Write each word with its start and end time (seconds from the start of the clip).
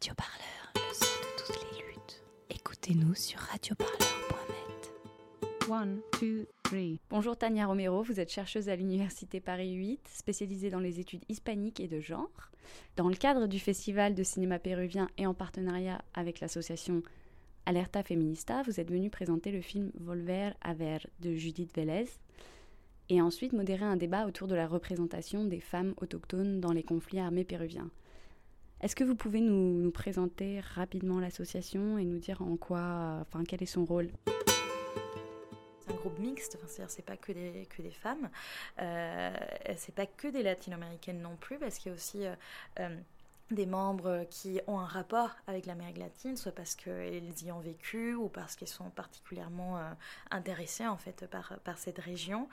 Radio 0.00 0.14
Parleur, 0.14 0.72
le 0.76 0.94
son 0.94 1.04
de 1.04 1.36
toutes 1.36 1.72
les 1.72 1.86
luttes. 1.86 2.24
Écoutez-nous 2.48 3.14
sur 3.14 3.38
radioparleur.net. 3.38 4.92
One, 5.68 6.00
two, 6.12 6.46
three. 6.62 6.98
Bonjour 7.10 7.36
Tania 7.36 7.66
Romero, 7.66 8.02
vous 8.02 8.18
êtes 8.18 8.32
chercheuse 8.32 8.70
à 8.70 8.76
l'Université 8.76 9.40
Paris 9.40 9.74
8, 9.74 10.08
spécialisée 10.08 10.70
dans 10.70 10.80
les 10.80 11.00
études 11.00 11.26
hispaniques 11.28 11.80
et 11.80 11.86
de 11.88 12.00
genre. 12.00 12.30
Dans 12.96 13.10
le 13.10 13.14
cadre 13.14 13.46
du 13.46 13.58
Festival 13.58 14.14
de 14.14 14.22
cinéma 14.22 14.58
péruvien 14.58 15.10
et 15.18 15.26
en 15.26 15.34
partenariat 15.34 16.02
avec 16.14 16.40
l'association 16.40 17.02
Alerta 17.66 18.02
Feminista, 18.02 18.62
vous 18.62 18.80
êtes 18.80 18.90
venue 18.90 19.10
présenter 19.10 19.52
le 19.52 19.60
film 19.60 19.92
Volver 20.00 20.52
a 20.62 20.72
ver 20.72 21.06
de 21.20 21.34
Judith 21.34 21.76
Vélez 21.76 22.06
et 23.10 23.20
ensuite 23.20 23.52
modérer 23.52 23.84
un 23.84 23.96
débat 23.96 24.24
autour 24.24 24.48
de 24.48 24.54
la 24.54 24.66
représentation 24.66 25.44
des 25.44 25.60
femmes 25.60 25.92
autochtones 26.00 26.58
dans 26.58 26.72
les 26.72 26.84
conflits 26.84 27.20
armés 27.20 27.44
péruviens. 27.44 27.90
Est-ce 28.82 28.96
que 28.96 29.04
vous 29.04 29.14
pouvez 29.14 29.40
nous, 29.40 29.90
présenter 29.90 30.60
rapidement 30.60 31.20
l'association 31.20 31.98
et 31.98 32.04
nous 32.04 32.18
dire 32.18 32.40
en 32.40 32.56
quoi, 32.56 33.18
enfin, 33.20 33.44
quel 33.46 33.62
est 33.62 33.66
son 33.66 33.84
rôle? 33.84 34.08
C'est 35.80 35.92
un 35.92 35.96
groupe 35.96 36.18
mixte, 36.18 36.58
c'est-à-dire 36.66 36.90
c'est 36.90 37.04
pas 37.04 37.18
que 37.18 37.32
des, 37.32 37.66
que 37.76 37.82
des 37.82 37.90
femmes, 37.90 38.30
euh, 38.80 39.36
c'est 39.76 39.94
pas 39.94 40.06
que 40.06 40.28
des 40.28 40.42
latino-américaines 40.42 41.20
non 41.20 41.36
plus, 41.36 41.58
parce 41.58 41.76
qu'il 41.76 41.90
y 41.90 41.92
a 41.92 41.94
aussi 41.94 42.24
euh, 42.24 42.34
euh, 42.78 42.96
des 43.50 43.66
membres 43.66 44.24
qui 44.30 44.60
ont 44.66 44.78
un 44.78 44.86
rapport 44.86 45.30
avec 45.46 45.66
l'Amérique 45.66 45.98
latine, 45.98 46.36
soit 46.36 46.52
parce 46.52 46.74
qu'ils 46.74 47.44
y 47.44 47.50
ont 47.50 47.58
vécu 47.58 48.14
ou 48.14 48.28
parce 48.28 48.54
qu'ils 48.54 48.68
sont 48.68 48.90
particulièrement 48.90 49.78
euh, 49.78 49.90
intéressés 50.30 50.86
en 50.86 50.96
fait 50.96 51.26
par, 51.26 51.58
par 51.64 51.78
cette 51.78 51.98
région. 51.98 52.48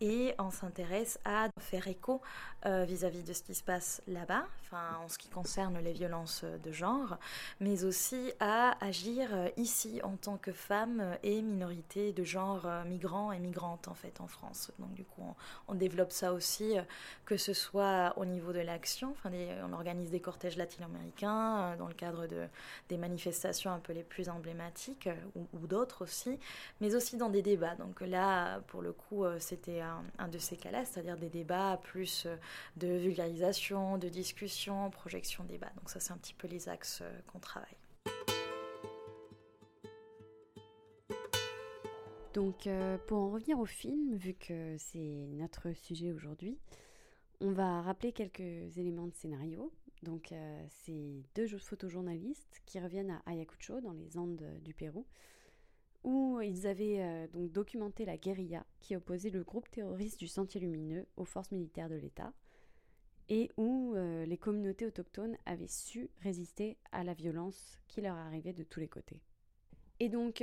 Et 0.00 0.34
on 0.38 0.50
s'intéresse 0.50 1.18
à 1.24 1.48
faire 1.58 1.88
écho 1.88 2.20
euh, 2.66 2.84
vis-à-vis 2.84 3.22
de 3.22 3.32
ce 3.32 3.42
qui 3.42 3.54
se 3.54 3.62
passe 3.62 4.02
là-bas, 4.06 4.46
enfin 4.62 4.98
en 5.02 5.08
ce 5.08 5.18
qui 5.18 5.28
concerne 5.28 5.78
les 5.78 5.92
violences 5.92 6.44
de 6.44 6.72
genre, 6.72 7.16
mais 7.60 7.84
aussi 7.84 8.32
à 8.40 8.76
agir 8.84 9.30
euh, 9.32 9.48
ici 9.56 10.00
en 10.02 10.16
tant 10.16 10.36
que 10.36 10.52
femmes 10.52 11.16
et 11.22 11.40
minorités 11.40 12.12
de 12.12 12.24
genre 12.24 12.66
migrants 12.86 13.32
et 13.32 13.38
migrantes 13.38 13.88
en 13.88 13.94
fait 13.94 14.20
en 14.20 14.26
France. 14.26 14.70
Donc 14.78 14.92
du 14.94 15.04
coup 15.04 15.22
on, 15.22 15.72
on 15.72 15.74
développe 15.74 16.12
ça 16.12 16.32
aussi, 16.32 16.74
que 17.24 17.36
ce 17.36 17.54
soit 17.54 18.12
au 18.16 18.24
niveau 18.24 18.52
de 18.52 18.60
l'action, 18.60 19.12
enfin 19.12 19.30
on 19.64 19.72
organise 19.72 20.10
des 20.10 20.20
cortèges 20.20 20.41
latino-américains 20.50 21.72
euh, 21.72 21.76
dans 21.76 21.88
le 21.88 21.94
cadre 21.94 22.26
de, 22.26 22.46
des 22.88 22.96
manifestations 22.96 23.70
un 23.70 23.78
peu 23.78 23.92
les 23.92 24.02
plus 24.02 24.28
emblématiques 24.28 25.06
euh, 25.06 25.44
ou, 25.52 25.66
d'autres 25.66 26.04
aussi, 26.04 26.38
mais 26.80 26.94
aussi 26.94 27.16
dans 27.16 27.28
des 27.28 27.42
débats. 27.42 27.74
Donc 27.76 28.00
là, 28.00 28.60
pour 28.68 28.82
le 28.82 28.92
coup, 28.92 29.24
euh, 29.24 29.38
c'était 29.38 29.80
un, 29.80 30.28
de 30.28 30.38
ces 30.38 30.56
cas-là, 30.56 30.84
c'est-à-dire 30.84 31.16
des 31.16 31.28
débats 31.28 31.78
plus 31.82 32.26
de 32.76 32.88
vulgarisation, 32.88 33.98
de 33.98 34.08
discussion, 34.08 34.90
projection 34.90 35.44
débat. 35.44 35.70
Donc 35.76 35.90
ça, 35.90 36.00
c'est 36.00 36.12
un 36.12 36.16
petit 36.16 36.34
peu 36.34 36.48
les 36.48 36.68
axes 36.68 37.02
qu'on 37.26 37.38
travaille. 37.38 37.76
Donc 42.34 42.66
pour 43.06 43.18
en 43.18 43.30
revenir 43.30 43.58
au 43.58 43.66
film, 43.66 44.16
vu 44.16 44.32
que 44.32 44.76
c'est 44.78 45.26
notre 45.32 45.72
sujet 45.74 46.12
aujourd'hui, 46.12 46.56
on 47.42 47.50
va 47.50 47.82
rappeler 47.82 48.12
quelques 48.12 48.78
éléments 48.78 49.08
de 49.08 49.14
scénario. 49.14 49.72
Donc, 50.02 50.32
euh, 50.32 50.64
c'est 50.68 51.22
deux 51.34 51.46
photojournalistes 51.58 52.62
qui 52.66 52.80
reviennent 52.80 53.10
à 53.10 53.22
Ayacucho, 53.26 53.80
dans 53.80 53.92
les 53.92 54.16
Andes 54.16 54.44
du 54.62 54.74
Pérou, 54.74 55.06
où 56.04 56.40
ils 56.40 56.66
avaient 56.66 57.00
euh, 57.00 57.26
donc 57.28 57.50
documenté 57.50 58.04
la 58.04 58.16
guérilla 58.16 58.64
qui 58.80 58.94
opposait 58.96 59.30
le 59.30 59.42
groupe 59.42 59.70
terroriste 59.70 60.20
du 60.20 60.28
Sentier 60.28 60.60
Lumineux 60.60 61.06
aux 61.16 61.24
forces 61.24 61.50
militaires 61.50 61.88
de 61.88 61.96
l'État, 61.96 62.32
et 63.28 63.50
où 63.56 63.94
euh, 63.94 64.24
les 64.24 64.38
communautés 64.38 64.86
autochtones 64.86 65.36
avaient 65.44 65.68
su 65.68 66.10
résister 66.20 66.76
à 66.92 67.02
la 67.02 67.14
violence 67.14 67.78
qui 67.88 68.00
leur 68.02 68.16
arrivait 68.16 68.52
de 68.52 68.64
tous 68.64 68.80
les 68.80 68.88
côtés. 68.88 69.20
Et 69.98 70.08
donc, 70.08 70.42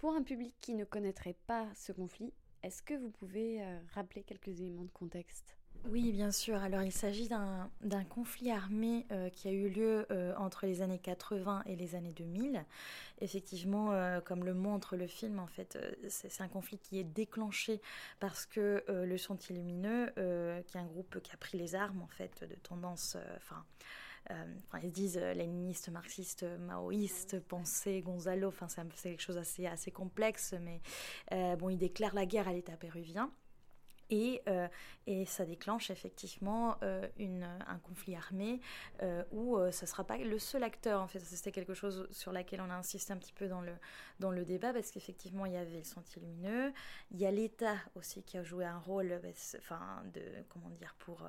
pour 0.00 0.12
un 0.12 0.22
public 0.22 0.54
qui 0.60 0.74
ne 0.74 0.84
connaîtrait 0.84 1.36
pas 1.46 1.66
ce 1.74 1.92
conflit, 1.92 2.30
est-ce 2.62 2.82
que 2.82 2.92
vous 2.92 3.08
pouvez 3.08 3.62
rappeler 3.94 4.22
quelques 4.22 4.60
éléments 4.60 4.84
de 4.84 4.90
contexte? 4.90 5.56
Oui, 5.86 6.12
bien 6.12 6.30
sûr. 6.30 6.56
Alors, 6.56 6.82
il 6.82 6.92
s'agit 6.92 7.28
d'un 7.28 8.04
conflit 8.04 8.50
armé 8.50 9.06
euh, 9.10 9.30
qui 9.30 9.48
a 9.48 9.52
eu 9.52 9.68
lieu 9.68 10.06
euh, 10.10 10.34
entre 10.36 10.66
les 10.66 10.82
années 10.82 10.98
80 10.98 11.62
et 11.66 11.76
les 11.76 11.94
années 11.94 12.12
2000. 12.12 12.64
Effectivement, 13.20 13.92
euh, 13.92 14.20
comme 14.20 14.44
le 14.44 14.54
montre 14.54 14.96
le 14.96 15.06
film, 15.06 15.38
en 15.38 15.46
fait, 15.46 15.78
c'est 16.08 16.42
un 16.42 16.48
conflit 16.48 16.78
qui 16.78 16.98
est 16.98 17.04
déclenché 17.04 17.80
parce 18.20 18.44
que 18.44 18.84
le 18.88 19.18
Sentier 19.18 19.56
Lumineux, 19.56 20.12
qui 20.66 20.76
est 20.76 20.80
un 20.80 20.86
groupe 20.86 21.20
qui 21.22 21.32
a 21.32 21.36
pris 21.36 21.58
les 21.58 21.74
armes, 21.74 22.02
en 22.02 22.08
fait, 22.08 22.44
de 22.48 22.54
tendance, 22.56 23.16
enfin. 23.36 23.64
Ils 24.82 24.92
disent 24.92 25.16
léninistes, 25.16 25.88
marxistes, 25.88 26.44
maoïstes, 26.60 27.40
pensée, 27.40 28.02
Gonzalo, 28.02 28.48
enfin 28.48 28.68
c'est 28.68 29.08
quelque 29.08 29.22
chose 29.22 29.38
assez, 29.38 29.66
assez 29.66 29.90
complexe, 29.90 30.54
mais 30.60 30.82
bon, 31.56 31.70
ils 31.70 31.78
déclarent 31.78 32.14
la 32.14 32.26
guerre 32.26 32.46
à 32.46 32.52
l'État 32.52 32.76
péruvien. 32.76 33.32
Et, 34.10 34.42
euh, 34.48 34.68
et, 35.06 35.26
ça 35.26 35.44
déclenche 35.44 35.90
effectivement 35.90 36.76
euh, 36.82 37.06
un 37.18 37.78
conflit 37.78 38.16
armé 38.16 38.60
euh, 39.02 39.22
où 39.32 39.58
ça 39.70 39.84
ne 39.84 39.88
sera 39.88 40.04
pas 40.04 40.16
le 40.16 40.38
seul 40.38 40.62
acteur. 40.62 41.02
En 41.02 41.08
fait, 41.08 41.20
c'était 41.20 41.52
quelque 41.52 41.74
chose 41.74 42.08
sur 42.10 42.32
laquelle 42.32 42.60
on 42.60 42.70
a 42.70 42.74
insisté 42.74 43.12
un 43.12 43.18
petit 43.18 43.32
peu 43.32 43.48
dans 43.48 43.60
le, 43.60 43.72
dans 44.18 44.30
le 44.30 44.44
débat 44.44 44.72
parce 44.72 44.90
qu'effectivement, 44.90 45.44
il 45.46 45.52
y 45.52 45.56
avait 45.56 45.78
le 45.78 45.84
Sentier 45.84 46.22
Lumineux. 46.22 46.72
Il 47.10 47.18
y 47.18 47.26
a 47.26 47.30
l'État 47.30 47.76
aussi 47.94 48.22
qui 48.22 48.38
a 48.38 48.42
joué 48.42 48.64
un 48.64 48.78
rôle, 48.78 49.20
enfin, 49.58 50.02
de, 50.14 50.22
comment 50.48 50.70
dire, 50.70 50.94
pour. 50.98 51.22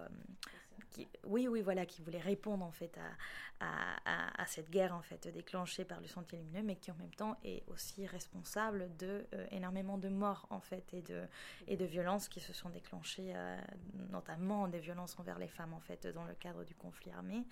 Qui, 0.92 1.08
oui, 1.26 1.48
oui, 1.48 1.62
voilà, 1.62 1.86
qui 1.86 2.02
voulait 2.02 2.20
répondre 2.20 2.66
en 2.66 2.72
fait 2.72 2.98
à, 2.98 4.42
à, 4.42 4.46
cette 4.46 4.70
guerre 4.70 4.96
en 4.96 5.02
fait 5.02 5.28
déclenchée 5.28 5.84
par 5.84 6.00
le 6.00 6.08
Sentier 6.08 6.38
Lumineux, 6.38 6.64
mais 6.64 6.76
qui 6.76 6.92
en 6.92 6.96
même 6.96 7.14
temps 7.14 7.38
est 7.44 7.64
aussi 7.68 8.06
responsable 8.08 8.90
de 8.98 9.26
énormément 9.52 9.98
de 9.98 10.10
morts 10.10 10.48
en 10.50 10.60
fait 10.60 10.94
et 10.94 11.02
de, 11.02 11.24
et 11.68 11.78
de 11.78 11.86
violences 11.86 12.30
qui 12.30 12.40
se 12.40 12.54
sont 12.54 12.70
déclenchées, 12.70 13.34
euh, 13.36 13.58
notamment 14.12 14.68
des 14.68 14.80
violences 14.80 15.18
envers 15.20 15.40
les 15.40 15.48
femmes 15.48 15.74
en 15.74 15.80
fait 15.80 16.08
dans 16.08 16.26
le 16.26 16.34
cadre 16.34 16.64
du 16.64 16.76
conflit 16.76 17.12
armé. 17.12 17.46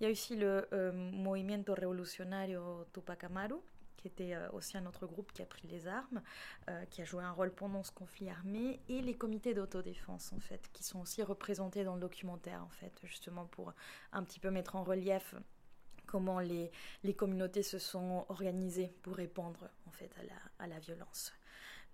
Il 0.00 0.04
y 0.04 0.06
a 0.06 0.10
aussi 0.10 0.36
le 0.36 0.68
euh, 0.72 0.92
Movimiento 0.92 1.74
Revolucionario 1.74 2.86
Tupac 2.92 3.24
Amaru 3.24 3.56
qui 4.06 4.24
était 4.24 4.34
euh, 4.34 4.48
aussi 4.52 4.76
un 4.76 4.86
autre 4.86 5.06
groupe 5.06 5.32
qui 5.32 5.42
a 5.42 5.46
pris 5.46 5.66
les 5.68 5.88
armes, 5.88 6.22
euh, 6.68 6.84
qui 6.86 7.02
a 7.02 7.04
joué 7.04 7.24
un 7.24 7.32
rôle 7.32 7.52
pendant 7.52 7.82
ce 7.82 7.90
conflit 7.90 8.30
armé, 8.30 8.80
et 8.88 9.02
les 9.02 9.16
comités 9.16 9.54
d'autodéfense 9.54 10.32
en 10.32 10.40
fait, 10.40 10.68
qui 10.72 10.84
sont 10.84 11.00
aussi 11.00 11.22
représentés 11.22 11.84
dans 11.84 11.94
le 11.94 12.00
documentaire 12.00 12.62
en 12.62 12.68
fait, 12.68 12.92
justement 13.02 13.46
pour 13.46 13.72
un 14.12 14.22
petit 14.22 14.38
peu 14.38 14.50
mettre 14.50 14.76
en 14.76 14.84
relief 14.84 15.34
comment 16.06 16.38
les, 16.38 16.70
les 17.02 17.14
communautés 17.14 17.64
se 17.64 17.80
sont 17.80 18.26
organisées 18.28 18.94
pour 19.02 19.16
répondre 19.16 19.68
en 19.86 19.90
fait 19.90 20.10
à 20.20 20.22
la, 20.22 20.64
à 20.64 20.66
la 20.68 20.78
violence. 20.78 21.32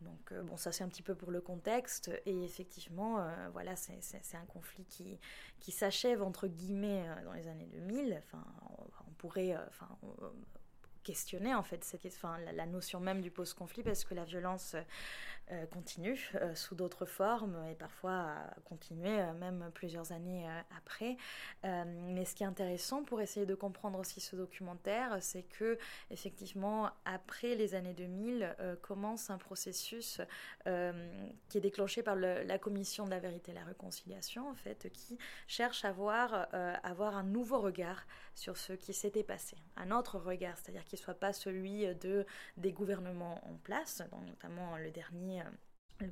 Donc 0.03 0.33
euh, 0.33 0.43
bon, 0.43 0.59
ça 0.59 0.71
c'est 0.71 0.85
un 0.85 0.89
petit 0.89 1.03
peu 1.03 1.15
pour 1.15 1.31
le 1.31 1.41
contexte 1.41 2.11
et 2.27 2.45
effectivement, 2.45 3.25
voilà, 3.53 3.75
c'est 3.77 4.37
un 4.37 4.47
conflit 4.47 4.85
qui, 4.85 5.19
qui 5.61 5.73
s'achève 5.73 6.23
entre 6.23 6.47
guillemets 6.47 7.07
dans 7.25 7.33
les 7.33 7.49
années 7.49 7.69
2000. 7.73 8.21
Enfin, 8.23 8.45
on, 9.07 9.13
pourrait, 9.13 9.57
enfin, 9.69 9.89
questionner 11.03 11.55
en 11.55 11.63
fait 11.63 11.85
cette, 11.85 12.07
enfin, 12.07 12.37
la, 12.53 12.67
notion 12.67 13.01
même 13.01 13.21
du 13.21 13.31
post-conflit 13.31 13.83
parce 13.83 14.05
que 14.05 14.15
la 14.15 14.25
violence 14.25 14.77
euh, 15.51 15.67
continue 15.67 16.31
euh, 16.37 16.55
sous 16.55 16.77
d'autres 16.77 17.05
formes 17.05 17.57
et 17.71 17.75
parfois 17.75 18.29
continuer 18.65 19.21
euh, 19.21 19.33
même 19.33 19.71
plusieurs 19.75 20.13
années 20.13 20.47
après. 20.77 21.17
mais 21.65 22.25
ce 22.25 22.35
qui 22.35 22.43
est 22.43 22.47
intéressant 22.47 23.03
pour 23.03 23.21
essayer 23.21 23.45
de 23.45 23.55
comprendre 23.55 23.99
aussi 23.99 24.21
ce 24.21 24.37
documentaire, 24.37 25.19
c'est 25.21 25.43
que 25.43 25.79
effectivement 26.11 26.91
après 27.05 27.55
les 27.55 27.75
années 27.75 27.95
2000 27.95 28.57
commence 28.83 29.31
un 29.31 29.39
processus 29.39 30.21
qui 30.65 31.59
est 31.59 31.61
déclenché 31.61 32.03
par 32.03 32.17
la 32.17 32.59
commission 32.59 33.05
de 33.05 33.11
la 33.11 33.19
vérité 33.19 33.53
et 33.53 33.55
la 33.55 33.65
réconciliation 33.65 34.49
en 34.49 34.55
fait 34.55 34.91
qui 34.93 35.19
cherche 35.47 35.85
à 35.85 35.93
voir 35.93 36.49
avoir 36.83 37.17
un 37.17 37.25
nouveau 37.25 37.61
regard 37.61 38.07
sur 38.35 38.57
ce 38.57 38.73
qui 38.73 38.93
s'était 38.93 39.25
passé, 39.25 39.57
un 39.77 39.91
autre 39.91 40.19
regard, 40.19 40.57
c'est-à-dire 40.59 40.85
qui 40.93 40.99
soit 40.99 41.15
pas 41.15 41.33
celui 41.33 41.87
de 41.97 42.27
des 42.59 42.73
gouvernements 42.73 43.41
en 43.49 43.55
place, 43.65 44.03
notamment 44.27 44.77
le 44.77 44.91
dernier 44.91 45.43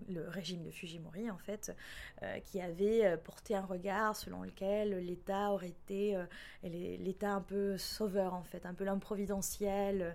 le 0.08 0.28
régime 0.28 0.62
de 0.62 0.70
Fujimori 0.70 1.30
en 1.30 1.38
fait 1.38 1.74
euh, 2.22 2.38
qui 2.40 2.60
avait 2.60 3.16
porté 3.18 3.54
un 3.54 3.64
regard 3.64 4.16
selon 4.16 4.42
lequel 4.42 5.04
l'État 5.04 5.50
aurait 5.50 5.68
été 5.68 6.16
euh, 6.16 6.24
l'État 6.62 7.32
un 7.32 7.40
peu 7.40 7.76
sauveur 7.78 8.34
en 8.34 8.44
fait 8.44 8.66
un 8.66 8.74
peu 8.74 8.84
l'homme 8.84 9.00
providentiel 9.00 10.02
euh, 10.02 10.12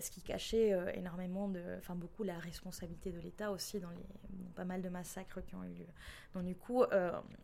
ce 0.00 0.10
qui 0.10 0.22
cachait 0.22 0.70
énormément 0.94 1.48
de 1.48 1.62
enfin 1.78 1.94
beaucoup 1.94 2.24
la 2.24 2.38
responsabilité 2.38 3.12
de 3.12 3.20
l'État 3.20 3.52
aussi 3.52 3.78
dans 3.78 3.90
les 3.90 4.06
pas 4.54 4.64
mal 4.64 4.82
de 4.82 4.88
massacres 4.88 5.40
qui 5.44 5.54
ont 5.54 5.62
eu 5.62 5.72
lieu 5.72 5.86
donc 6.34 6.44
du 6.44 6.56
coup 6.56 6.84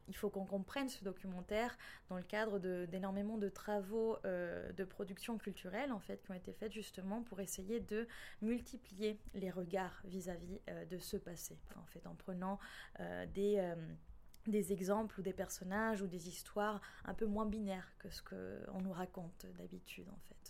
il 0.08 0.16
faut 0.16 0.30
qu'on 0.30 0.44
comprenne 0.44 0.88
ce 0.88 1.04
documentaire 1.04 1.76
dans 2.08 2.16
le 2.16 2.24
cadre 2.24 2.58
d'énormément 2.86 3.38
de, 3.38 3.48
travaux 3.48 4.18
de 4.24 4.84
production 4.84 5.38
culturelle 5.38 5.92
en 5.92 6.00
fait 6.00 6.22
qui 6.24 6.32
ont 6.32 6.34
été 6.34 6.52
faits 6.52 6.72
justement 6.72 7.22
pour 7.22 7.40
essayer 7.40 7.78
de 7.78 8.08
multiplier 8.42 9.20
les 9.34 9.50
regards 9.50 10.02
vis-à-vis 10.04 10.60
-vis, 10.66 10.88
de 10.88 10.98
ce 10.98 11.16
passé 11.16 11.56
en 11.76 11.86
fait 11.86 12.06
en 12.06 12.14
prenant 12.14 12.58
euh, 13.00 13.26
des 13.26 13.56
euh, 13.58 13.74
des 14.46 14.74
exemples 14.74 15.20
ou 15.20 15.22
des 15.22 15.32
personnages 15.32 16.02
ou 16.02 16.06
des 16.06 16.28
histoires 16.28 16.82
un 17.06 17.14
peu 17.14 17.24
moins 17.24 17.46
binaires 17.46 17.90
que 17.98 18.10
ce 18.10 18.20
qu'on 18.22 18.82
nous 18.82 18.92
raconte 18.92 19.46
d'habitude 19.56 20.06
en 20.10 20.18
fait. 20.28 20.43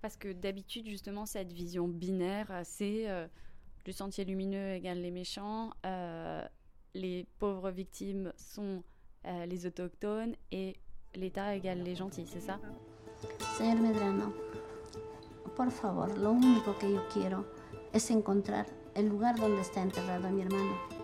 Parce 0.00 0.16
que 0.16 0.32
d'habitude 0.32 0.88
justement 0.88 1.26
cette 1.26 1.52
vision 1.52 1.88
binaire 1.88 2.60
c'est 2.64 3.08
euh, 3.10 3.26
le 3.86 3.92
sentier 3.92 4.24
lumineux 4.24 4.74
égale 4.74 5.00
les 5.00 5.10
méchants, 5.10 5.70
euh, 5.86 6.46
les 6.94 7.26
pauvres 7.38 7.70
victimes 7.70 8.32
sont 8.36 8.82
euh, 9.26 9.46
les 9.46 9.66
autochtones 9.66 10.34
et 10.52 10.76
l'État 11.14 11.56
égale 11.56 11.82
les 11.82 11.94
gentils, 11.94 12.26
c'est 12.26 12.40
ça? 12.40 12.60
Señor 13.56 13.80
Medrano, 13.80 14.32
por 15.56 15.70
favor, 15.72 16.16
lo 16.18 16.30
único 16.32 16.76
que 16.78 16.92
yo 16.92 17.02
quiero 17.12 17.46
es 17.92 18.10
encontrar 18.10 18.66
el 18.94 19.08
lugar 19.08 19.36
donde 19.36 19.60
está 19.60 19.82
enterrado 19.82 20.28
mi 20.30 20.42
hermano. 20.42 20.97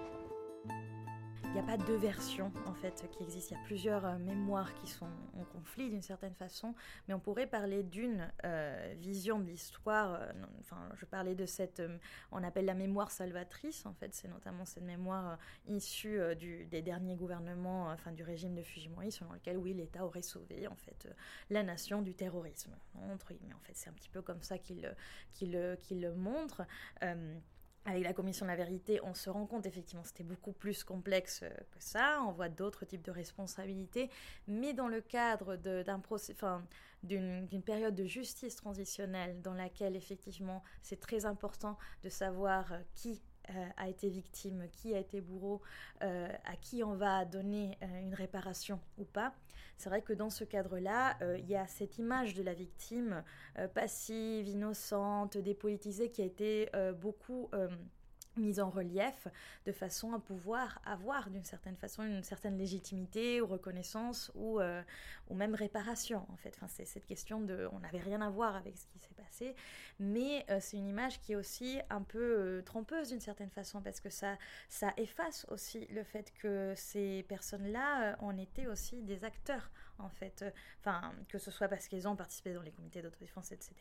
Il 1.55 1.59
n'y 1.59 1.71
a 1.71 1.77
pas 1.77 1.85
deux 1.85 1.95
versions 1.95 2.51
en 2.67 2.75
fait 2.75 3.09
qui 3.13 3.23
existent. 3.23 3.55
Il 3.55 3.59
y 3.61 3.63
a 3.63 3.65
plusieurs 3.65 4.05
euh, 4.05 4.19
mémoires 4.19 4.75
qui 4.75 4.89
sont 4.89 5.07
en 5.39 5.45
conflit 5.45 5.89
d'une 5.89 6.03
certaine 6.03 6.35
façon, 6.35 6.75
mais 7.07 7.15
on 7.15 7.21
pourrait 7.21 7.47
parler 7.47 7.85
d'une 7.85 8.29
euh, 8.45 8.93
vision 8.99 9.39
de 9.39 9.45
l'histoire. 9.45 10.15
Euh, 10.15 10.33
enfin, 10.59 10.79
je 10.97 11.05
parlais 11.05 11.37
de 11.37 11.47
cette, 11.47 11.81
on 12.33 12.43
appelle 12.43 12.65
la 12.65 12.75
mémoire 12.75 13.13
salvatrice. 13.13 13.87
En 13.87 13.95
fait, 13.95 14.13
c'est 14.15 14.27
notamment 14.27 14.65
cette 14.65 14.83
mémoire 14.83 15.39
issue 15.69 16.19
des 16.35 16.83
derniers 16.83 17.15
gouvernements, 17.15 17.87
enfin 17.91 18.11
du 18.11 18.25
régime 18.25 18.57
de 18.57 18.63
Fujimori, 18.65 19.13
selon 19.13 19.31
lequel 19.31 19.57
oui, 19.57 19.75
l'État 19.75 20.05
aurait 20.05 20.23
sauvé 20.23 20.67
en 20.67 20.75
fait 20.75 21.09
la 21.51 21.63
nation 21.63 22.03
du 22.03 22.15
terrorisme. 22.15 22.75
Entre 23.13 23.33
mais 23.47 23.55
en 23.55 23.61
fait, 23.61 23.75
c'est 23.77 23.91
un 23.91 23.95
petit 23.95 24.11
peu 24.11 24.23
comme 24.23 24.43
ça 24.43 24.59
qu'il 24.59 24.93
qu'il 25.33 25.79
qu'il 25.83 26.01
le 26.01 26.15
montre 26.15 26.63
avec 27.87 28.03
la 28.03 28.13
commission 28.13 28.47
de 28.47 28.51
la 28.51 28.57
vérité, 28.57 29.01
on 29.03 29.15
se 29.15 29.29
rend 29.29 29.47
compte 29.47 29.67
effectivement 29.67 30.05
c'était 30.05 30.25
beaucoup 30.25 30.53
plus 30.53 30.85
complexe 30.85 31.41
euh, 31.43 31.51
que 31.51 31.81
ça. 31.81 32.23
On 32.27 32.33
voit 32.33 32.49
d'autres 32.49 32.85
types 32.85 33.05
de 33.05 33.11
responsabilités, 33.11 34.11
mais 34.49 34.73
dans 34.73 34.89
le 34.89 35.01
cadre 35.01 35.57
d'un 35.57 36.01
enfin, 36.33 36.65
d'une 37.03 37.63
période 37.63 37.95
de 37.95 38.05
justice 38.05 38.57
transitionnelle 38.57 39.43
dans 39.43 39.55
laquelle 39.55 39.97
effectivement 39.97 40.63
c'est 40.83 41.01
très 41.01 41.27
important 41.27 41.77
de 42.03 42.09
savoir 42.09 42.73
euh, 42.73 42.79
qui 42.95 43.21
euh, 43.51 43.67
a 43.77 43.89
été 43.89 44.09
victime, 44.09 44.69
qui 44.73 44.95
a 44.95 44.99
été 44.99 45.21
bourreau, 45.21 45.61
à 46.01 46.57
qui 46.61 46.85
on 46.85 46.95
va 46.95 47.25
donner 47.25 47.79
une 48.03 48.15
réparation 48.15 48.81
ou 48.99 49.05
pas. 49.05 49.35
C'est 49.77 49.89
vrai 49.89 50.03
que 50.03 50.13
dans 50.13 50.31
ce 50.31 50.45
cadre-là, 50.45 51.17
euh, 51.23 51.39
il 51.39 51.47
y 51.47 51.57
a 51.57 51.67
cette 51.67 51.99
image 51.99 52.35
de 52.35 52.43
la 52.43 52.55
victime 52.55 53.23
euh, 53.59 53.69
passive, 53.69 54.49
innocente, 54.49 55.37
dépolitisée 55.37 56.11
qui 56.11 56.23
a 56.23 56.25
été 56.25 56.69
euh, 56.75 56.93
beaucoup 56.93 57.51
mise 58.37 58.61
en 58.61 58.71
relief 58.71 59.29
de 59.67 59.73
façon 59.73 60.13
à 60.13 60.19
pouvoir 60.19 60.81
avoir 60.85 61.31
d'une 61.31 61.45
certaine 61.45 61.77
façon 61.77 62.03
une 62.03 62.23
certaine 62.23 62.57
légitimité 62.57 63.41
ou 63.41 63.47
reconnaissance 63.47 64.31
ou, 64.35 64.61
euh, 64.61 64.83
ou 65.29 65.35
même 65.35 65.55
réparation 65.55 66.27
en 66.33 66.37
fait. 66.37 66.59
C'est 66.69 66.85
cette 66.85 67.07
question 67.07 67.41
de 67.41 67.69
on 67.73 67.81
n'avait 67.81 67.99
rien 67.99 68.21
à 68.21 68.31
voir 68.31 68.57
avec 68.57 68.77
ce 68.77 68.87
qui 68.87 68.99
s'est 68.99 69.14
mais 69.99 70.45
euh, 70.51 70.59
c'est 70.61 70.77
une 70.77 70.89
image 70.89 71.21
qui 71.21 71.33
est 71.33 71.37
aussi 71.37 71.81
un 71.91 72.03
peu 72.03 72.19
euh, 72.19 72.63
trompeuse 72.63 73.09
d'une 73.09 73.21
certaine 73.21 73.51
façon 73.51 73.81
parce 73.81 74.01
que 74.01 74.11
ça, 74.11 74.37
ça 74.69 74.93
efface 74.97 75.47
aussi 75.51 75.87
le 75.87 76.03
fait 76.05 76.33
que 76.41 76.75
ces 76.77 77.25
personnes-là 77.29 78.17
ont 78.21 78.37
été 78.37 78.67
aussi 78.67 79.03
des 79.03 79.25
acteurs 79.25 79.71
en 79.99 80.09
fait. 80.09 80.45
Enfin, 80.81 81.13
que 81.29 81.39
ce 81.39 81.53
soit 81.53 81.69
parce 81.69 81.87
qu'ils 81.87 82.09
ont 82.09 82.17
participé 82.17 82.53
dans 82.53 82.63
les 82.63 82.73
comités 82.73 83.01
d'autodéfense, 83.01 83.53
etc., 83.53 83.75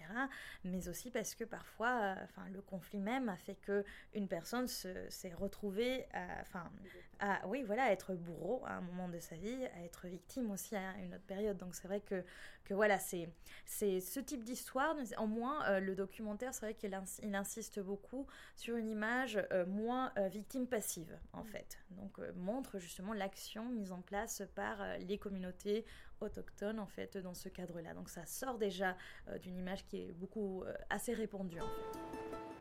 mais 0.64 0.88
aussi 0.88 1.10
parce 1.10 1.34
que 1.34 1.44
parfois, 1.44 2.16
enfin, 2.24 2.48
le 2.52 2.62
conflit 2.62 3.00
même 3.00 3.30
a 3.30 3.38
fait 3.38 3.56
que 3.56 3.84
une 4.14 4.28
personne 4.28 4.68
s'est 4.68 5.34
retrouvée, 5.34 6.06
enfin, 6.42 6.72
à, 7.20 7.48
oui, 7.48 7.64
voilà, 7.64 7.92
être 7.92 8.14
bourreau 8.14 8.62
à 8.66 8.74
un 8.74 8.82
moment 8.82 9.08
de 9.08 9.20
sa 9.20 9.36
vie, 9.36 9.66
à 9.76 9.84
être 9.84 10.08
victime 10.08 10.52
aussi 10.52 10.76
à 10.76 10.98
une 11.04 11.14
autre 11.14 11.24
période. 11.26 11.58
Donc 11.58 11.76
c'est 11.76 11.88
vrai 11.88 12.02
que, 12.02 12.24
que 12.66 12.74
voilà, 12.74 13.00
c'est 13.00 13.30
ce 13.66 14.20
type 14.20 14.44
d'histoire. 14.44 14.96
En 15.18 15.28
moins, 15.28 15.66
euh, 15.66 15.80
le 15.80 15.96
documentaire, 15.96 16.54
c'est 16.54 16.66
vrai 16.66 16.74
qu'il 16.74 16.98
il 17.24 17.36
insiste 17.36 17.80
beaucoup 17.80 18.28
sur 18.56 18.76
une 18.78 18.90
image 18.90 19.40
euh, 19.52 19.66
moins 19.66 20.12
euh, 20.18 20.28
victime 20.28 20.68
passive, 20.68 21.18
en 21.34 21.44
fait. 21.44 21.80
Donc 21.92 22.20
montre 22.36 22.80
justement 22.80 23.14
l'action 23.14 23.66
mise 23.66 23.92
en 23.92 24.02
place 24.02 24.44
par 24.56 24.98
les 25.00 25.18
communautés 25.18 25.86
autochtones, 26.22 26.80
en 26.80 26.88
fait, 26.88 27.18
dans 27.18 27.34
ce 27.34 27.50
cadre-là. 27.50 27.94
Donc 27.94 28.10
ça 28.10 28.26
sort 28.26 28.58
déjà 28.58 28.98
d'une 29.42 29.58
image 29.58 29.86
qui 29.86 29.98
est 29.98 30.12
beaucoup 30.12 30.64
assez 30.90 31.14
répandue, 31.14 31.60
en 31.60 31.68
fait. 31.68 32.53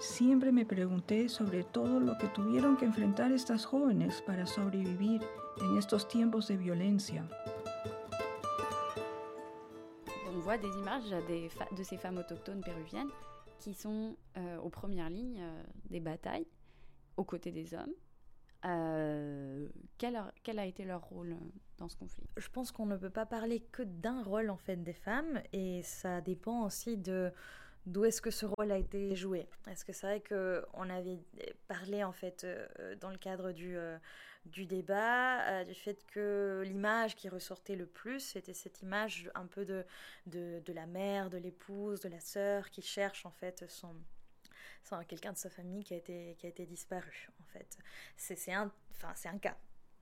Siempre 0.00 0.52
me 0.52 0.64
pregunté 0.64 1.28
sobre 1.28 1.64
todo 1.64 1.98
lo 1.98 2.16
que 2.18 2.28
tuvieron 2.28 2.76
que 2.76 2.84
enfrentar 2.84 3.32
estas 3.32 3.64
jóvenes 3.64 4.22
para 4.22 4.46
sobrevivir 4.46 5.20
en 5.60 5.76
estos 5.76 6.06
tiempos 6.06 6.46
de 6.46 6.56
violencia. 6.56 7.28
On 10.28 10.38
voit 10.38 10.56
des 10.56 10.68
images 10.78 11.10
des 11.26 11.50
de 11.76 11.82
ces 11.82 11.96
femmes 11.96 12.18
autochtones 12.18 12.60
péruviennes 12.60 13.10
qui 13.58 13.74
sont 13.74 14.16
euh, 14.36 14.58
aux 14.58 14.70
premières 14.70 15.10
lignes 15.10 15.40
euh, 15.40 15.62
des 15.90 15.98
batailles 15.98 16.46
aux 17.16 17.24
côtés 17.24 17.50
des 17.50 17.74
hommes. 17.74 17.92
Euh, 18.64 19.68
quel, 19.98 20.14
a, 20.14 20.32
quel, 20.44 20.60
a, 20.60 20.66
été 20.66 20.84
leur 20.84 21.02
rôle 21.02 21.36
dans 21.76 21.88
ce 21.88 21.96
conflit? 21.96 22.28
Je 22.36 22.48
pense 22.48 22.70
qu'on 22.70 22.86
ne 22.86 22.96
peut 22.96 23.10
pas 23.10 23.26
parler 23.26 23.60
que 23.72 23.82
d'un 23.82 24.22
rôle 24.22 24.50
en 24.50 24.56
fait 24.56 24.76
des 24.76 24.92
femmes 24.92 25.42
et 25.52 25.82
ça 25.82 26.20
dépend 26.20 26.64
aussi 26.64 26.96
de 26.96 27.32
d'où 27.88 28.04
est-ce 28.04 28.20
que 28.20 28.30
ce 28.30 28.46
rôle 28.46 28.70
a 28.70 28.76
été 28.76 29.16
joué 29.16 29.48
Est-ce 29.66 29.84
que 29.84 29.92
c'est 29.92 30.06
vrai 30.06 30.22
qu'on 30.22 30.90
avait 30.90 31.18
parlé 31.66 32.04
en 32.04 32.12
fait 32.12 32.44
euh, 32.44 32.94
dans 32.96 33.10
le 33.10 33.16
cadre 33.16 33.52
du, 33.52 33.76
euh, 33.76 33.98
du 34.44 34.66
débat 34.66 35.40
euh, 35.48 35.64
du 35.64 35.74
fait 35.74 36.04
que 36.06 36.62
l'image 36.66 37.16
qui 37.16 37.28
ressortait 37.28 37.76
le 37.76 37.86
plus 37.86 38.20
c'était 38.20 38.52
cette 38.52 38.82
image 38.82 39.30
un 39.34 39.46
peu 39.46 39.64
de, 39.64 39.84
de, 40.26 40.72
la 40.72 40.86
mère, 40.86 41.30
de 41.30 41.38
l'épouse, 41.38 42.00
de 42.00 42.08
la 42.08 42.20
sœur 42.20 42.70
qui 42.70 42.82
cherche 42.82 43.24
en 43.24 43.30
fait 43.30 43.64
son, 43.68 43.94
son 44.84 45.02
quelqu'un 45.04 45.32
de 45.32 45.38
sa 45.38 45.50
famille 45.50 45.82
qui 45.82 45.94
a 45.94 45.96
été, 45.96 46.36
qui 46.38 46.46
a 46.46 46.50
été 46.50 46.66
disparu 46.66 47.28
en 47.40 47.46
fait. 47.46 47.78
C'est 48.16 48.52
un, 48.52 48.70
enfin, 48.92 49.14
un 49.24 49.38
cas 49.38 49.56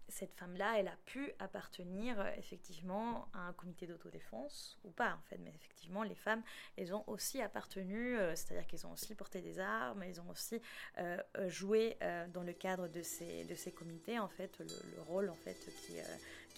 cette 0.08 0.34
femme-là, 0.34 0.78
elle 0.78 0.88
a 0.88 0.96
pu 1.04 1.32
appartenir 1.38 2.20
euh, 2.20 2.30
effectivement 2.38 3.28
à 3.34 3.40
un 3.48 3.52
comité 3.52 3.86
d'autodéfense 3.86 4.78
ou 4.84 4.90
pas 4.90 5.14
en 5.14 5.22
fait, 5.28 5.38
mais 5.38 5.52
effectivement 5.54 6.02
les 6.02 6.14
femmes, 6.14 6.42
elles 6.76 6.94
ont 6.94 7.04
aussi 7.08 7.40
appartenu, 7.42 8.16
euh, 8.16 8.34
c'est-à-dire 8.36 8.66
qu'elles 8.66 8.86
ont 8.86 8.92
aussi 8.92 9.14
porté 9.14 9.40
des 9.40 9.58
armes, 9.58 10.02
elles 10.02 10.20
ont 10.20 10.30
aussi 10.30 10.60
euh, 10.98 11.18
joué 11.48 11.96
dans 12.32 12.42
le 12.42 12.52
cadre 12.52 12.88
de 12.88 13.02
ces, 13.02 13.44
de 13.44 13.54
ces 13.54 13.72
comités 13.72 14.18
en 14.18 14.28
fait 14.28 14.58
le, 14.58 14.66
le 14.96 15.02
rôle 15.02 15.28
en 15.28 15.34
fait 15.34 15.56
qui, 15.86 15.96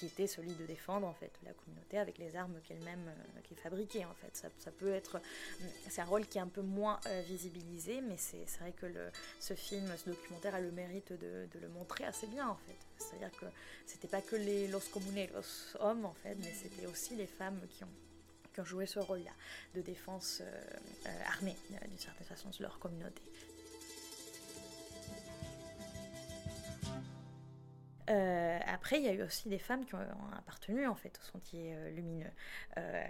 était 0.07 0.29
celui 0.29 0.55
de 0.55 0.65
défendre 0.65 1.09
en 1.09 1.13
fait 1.13 1.33
la 1.43 1.53
communauté 1.53 1.99
avec 1.99 2.19
les 2.19 2.37
armes 2.37 2.61
qu'elle-même 2.63 3.13
qui 3.43 3.57
fabriquait 3.57 4.05
en 4.05 4.15
fait. 4.15 4.37
Ça, 4.37 4.71
peut 4.71 4.93
être, 4.93 5.19
mm, 5.19 5.65
c'est 5.89 6.01
un 6.01 6.05
rôle 6.05 6.27
qui 6.27 6.39
est 6.39 6.41
un 6.41 6.47
peu 6.47 6.63
moins 6.63 7.01
visibilisé, 7.27 8.01
mais 8.01 8.17
c'est 8.17 8.47
vrai 8.61 8.73
que 8.73 8.87
ce 9.41 9.55
film, 9.55 9.93
ce 9.97 10.11
documentaire 10.11 10.55
a 10.55 10.61
le 10.61 10.71
mérite 10.71 11.13
de, 11.13 11.49
de 11.53 11.59
le 11.59 11.69
montrer 11.69 12.05
assez 12.05 12.29
bien 12.29 12.49
en 12.49 12.57
fait. 12.57 12.88
C'est-à-dire 12.99 13.31
que 13.33 13.47
c'était 13.87 14.09
pas 14.09 14.21
que 14.21 14.37
les 14.37 14.69
los 14.69 14.81
comuneros 14.93 15.77
hommes 15.81 16.05
en 16.05 16.15
fait, 16.15 16.35
mais 16.37 16.53
c'était 16.53 16.87
aussi 16.87 17.17
les 17.17 17.27
femmes 17.27 17.61
qui 17.71 17.85
ont 17.85 18.65
joué 18.65 18.87
ce 18.87 18.99
rôle-là 18.99 19.31
de 19.77 19.81
défense 19.81 20.43
euh, 20.43 21.25
armée 21.27 21.57
d'une 21.71 21.99
certaine 21.99 22.27
façon 22.27 22.51
de 22.51 22.57
leur 22.61 22.81
communauté. 22.81 23.23
Euh, 28.11 28.59
après, 28.67 28.99
il 28.99 29.05
y 29.05 29.09
a 29.09 29.13
eu 29.13 29.23
aussi 29.23 29.49
des 29.49 29.59
femmes 29.59 29.85
qui 29.85 29.95
ont, 29.95 29.99
appartenu 30.37 30.87
en 30.87 30.95
fait 30.95 31.19
au 31.23 31.33
sentier 31.33 31.75
euh, 31.75 31.91
lumineux. 31.91 32.31
Euh, 32.79 33.05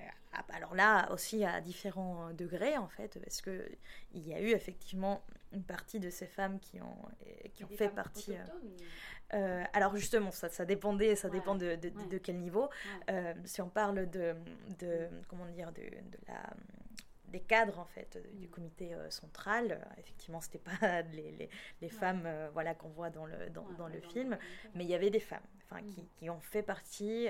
alors 0.50 0.75
là 0.75 1.11
aussi 1.12 1.45
à 1.45 1.61
différents 1.61 2.33
degrés 2.33 2.76
en 2.76 2.88
fait, 2.88 3.18
parce 3.23 3.40
que 3.40 3.68
il 4.12 4.26
y 4.26 4.35
a 4.35 4.40
eu 4.40 4.50
effectivement 4.50 5.23
une 5.52 5.64
partie 5.64 6.00
de 6.00 6.11
ces 6.11 6.26
femmes 6.26 6.59
qui 6.61 6.81
ont 6.81 6.97
qui 7.55 7.64
ont 7.64 7.69
fait 7.69 7.88
partie. 7.88 8.35
alors 9.31 9.97
justement, 9.97 10.31
ça, 10.31 10.49
ça 10.49 10.64
dépendait, 10.64 11.17
ça 11.17 11.28
dépend 11.28 11.55
de, 11.55 11.76
de, 11.76 12.19
quel 12.19 12.38
niveau. 12.38 12.69
si 13.45 13.61
on 13.61 13.69
parle 13.69 14.09
de, 14.11 14.35
de 14.78 15.09
comment 15.28 15.47
dire 15.47 15.73
de, 15.73 15.83
de 15.83 16.19
la 16.26 16.43
des 17.31 17.40
cadres 17.40 17.78
en 17.78 17.85
fait 17.85 18.17
euh, 18.17 18.23
du 18.35 18.47
mm. 18.47 18.50
comité 18.50 18.95
euh, 18.95 19.11
central. 19.11 19.73
Euh, 19.73 19.95
effectivement, 19.99 20.40
c'était 20.40 20.59
pas 20.59 21.02
les, 21.12 21.49
les, 21.81 21.88
femmes 21.88 22.28
voilà 22.52 22.75
qu'on 22.75 22.88
voit 22.88 23.11
dans 23.11 23.26
le 23.26 23.50
dans, 23.50 23.67
dans 23.78 23.88
le 23.88 24.00
film, 24.00 24.38
mais 24.75 24.85
il 24.85 24.90
y 24.90 24.95
avait 24.95 25.11
des 25.11 25.21
femmes, 25.21 25.47
enfin 25.64 25.83
qui, 25.83 26.02
mm. 26.02 26.09
qui, 26.17 26.31
ont 26.31 26.40
fait 26.40 26.62
partie, 26.62 27.28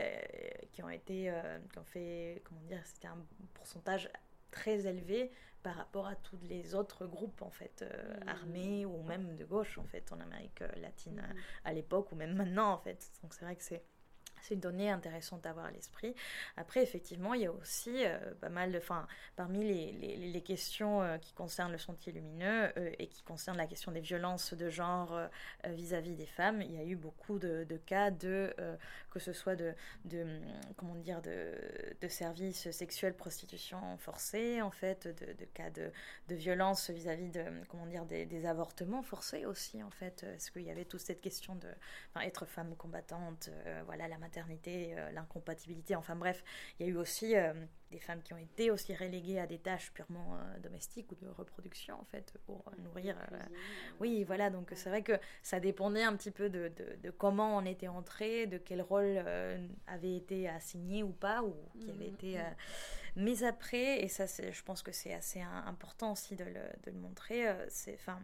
qui 0.72 0.82
ont 0.82 0.90
été, 0.90 1.32
qui 1.72 1.78
ont 1.78 1.84
fait 1.84 2.42
comment 2.44 2.60
dire, 2.62 2.80
c'était 2.84 3.08
un 3.08 3.18
pourcentage 3.54 4.10
très 4.50 4.86
élevé 4.86 5.30
par 5.62 5.74
rapport 5.74 6.06
à 6.06 6.14
tous 6.14 6.38
les 6.42 6.74
autres 6.74 7.06
groupes 7.06 7.42
en 7.42 7.50
fait 7.50 7.84
mm. 7.84 8.28
armés 8.28 8.86
ou 8.86 9.02
même 9.02 9.36
de 9.36 9.44
gauche 9.44 9.78
en 9.78 9.84
fait 9.84 10.12
en 10.12 10.20
Amérique 10.20 10.62
latine 10.76 11.22
à 11.64 11.72
l'époque 11.72 12.12
ou 12.12 12.16
même 12.16 12.34
maintenant 12.34 12.72
en 12.72 12.78
fait. 12.78 13.10
Donc 13.22 13.34
c'est 13.34 13.44
vrai 13.44 13.56
que 13.56 13.62
c'est 13.62 13.84
c'est 14.42 14.54
une 14.54 14.60
donnée 14.60 14.90
intéressante 14.90 15.46
à 15.46 15.50
avoir 15.50 15.66
à 15.66 15.70
l'esprit. 15.70 16.14
Après, 16.56 16.82
effectivement, 16.82 17.34
il 17.34 17.42
y 17.42 17.46
a 17.46 17.52
aussi 17.52 18.04
euh, 18.04 18.18
pas 18.40 18.48
mal 18.48 18.72
de. 18.72 18.78
Enfin, 18.78 19.06
parmi 19.36 19.64
les, 19.64 19.92
les, 20.16 20.40
questions 20.42 21.02
euh, 21.02 21.18
qui 21.18 21.32
concernent 21.32 21.72
le 21.72 21.78
sentier 21.78 22.12
lumineux 22.12 22.72
euh, 22.76 22.90
et 22.98 23.08
qui 23.08 23.22
concernent 23.22 23.56
la 23.56 23.66
question 23.66 23.92
des 23.92 24.00
violences 24.00 24.54
de 24.54 24.70
genre 24.70 25.18
vis-à-vis 25.64 26.14
des 26.14 26.26
femmes, 26.26 26.62
il 26.62 26.72
y 26.72 26.78
a 26.78 26.84
eu 26.84 26.96
beaucoup 26.96 27.38
de, 27.38 27.64
de 27.64 27.76
cas 27.76 28.10
de. 28.10 28.54
que 29.10 29.18
ce 29.18 29.32
soit 29.32 29.56
de. 29.56 29.74
de 30.04 30.26
comment 30.76 30.94
dire 30.94 31.20
de, 31.22 31.54
de 32.00 32.08
services 32.08 32.70
sexuels, 32.70 33.14
prostitution 33.14 33.96
forcée, 33.98 34.62
en 34.62 34.70
fait, 34.70 35.08
de, 35.08 35.44
cas 35.54 35.70
de, 35.70 35.90
de 36.28 36.34
violence 36.34 36.90
vis-à-vis 36.90 37.30
de. 37.30 37.44
comment 37.68 37.86
dire 37.86 38.04
des, 38.06 38.26
des, 38.26 38.46
avortements 38.46 39.02
forcés 39.02 39.44
aussi, 39.44 39.82
en 39.82 39.90
fait. 39.90 40.22
Est-ce 40.22 40.50
qu'il 40.50 40.62
y 40.62 40.70
avait 40.70 40.84
toute 40.84 41.00
cette 41.00 41.20
question 41.20 41.54
de. 41.56 41.68
Enfin, 42.10 42.24
être 42.26 42.46
femme 42.46 42.74
combattante, 42.76 43.50
voilà, 43.86 44.08
la 44.08 44.18
maternité, 44.28 44.94
euh, 44.96 45.10
l'incompatibilité, 45.12 45.96
enfin 45.96 46.14
bref, 46.14 46.44
il 46.78 46.86
y 46.86 46.88
a 46.88 46.92
eu 46.92 46.96
aussi 46.96 47.34
euh, 47.34 47.54
des 47.90 47.98
femmes 47.98 48.22
qui 48.22 48.34
ont 48.34 48.38
été 48.38 48.70
aussi 48.70 48.94
reléguées 48.94 49.40
à 49.40 49.46
des 49.46 49.58
tâches 49.58 49.90
purement 49.92 50.36
euh, 50.36 50.58
domestiques 50.60 51.10
ou 51.12 51.14
de 51.14 51.28
reproduction 51.28 51.98
en 51.98 52.04
fait 52.04 52.34
pour 52.44 52.70
nourrir. 52.84 53.16
Oui, 54.00 54.24
voilà, 54.24 54.50
donc 54.50 54.70
c'est 54.74 54.90
vrai 54.90 55.02
que 55.02 55.18
ça 55.42 55.60
dépendait 55.60 56.02
un 56.02 56.14
petit 56.14 56.30
peu 56.30 56.50
de, 56.50 56.70
de, 57.02 57.10
comment 57.10 57.56
on 57.56 57.64
était 57.64 57.88
entré, 57.88 58.46
de 58.46 58.58
quel 58.58 58.82
rôle 58.82 59.24
avait 59.86 60.16
été 60.16 60.48
assigné 60.48 61.02
ou 61.02 61.12
pas, 61.12 61.42
ou 61.42 61.54
qui 61.80 61.90
avait 61.90 62.10
mmh, 62.10 62.14
été... 62.14 62.40
Mais 63.16 63.42
après, 63.42 64.02
et 64.02 64.08
ça, 64.08 64.26
je 64.26 64.62
pense 64.62 64.82
que 64.82 64.92
c'est 64.92 65.12
assez 65.12 65.40
important 65.40 66.12
aussi 66.12 66.36
de 66.36 66.44
le, 66.44 66.62
de 66.84 66.90
le 66.92 66.98
montrer, 66.98 67.46
c'est, 67.68 67.94
enfin, 67.94 68.20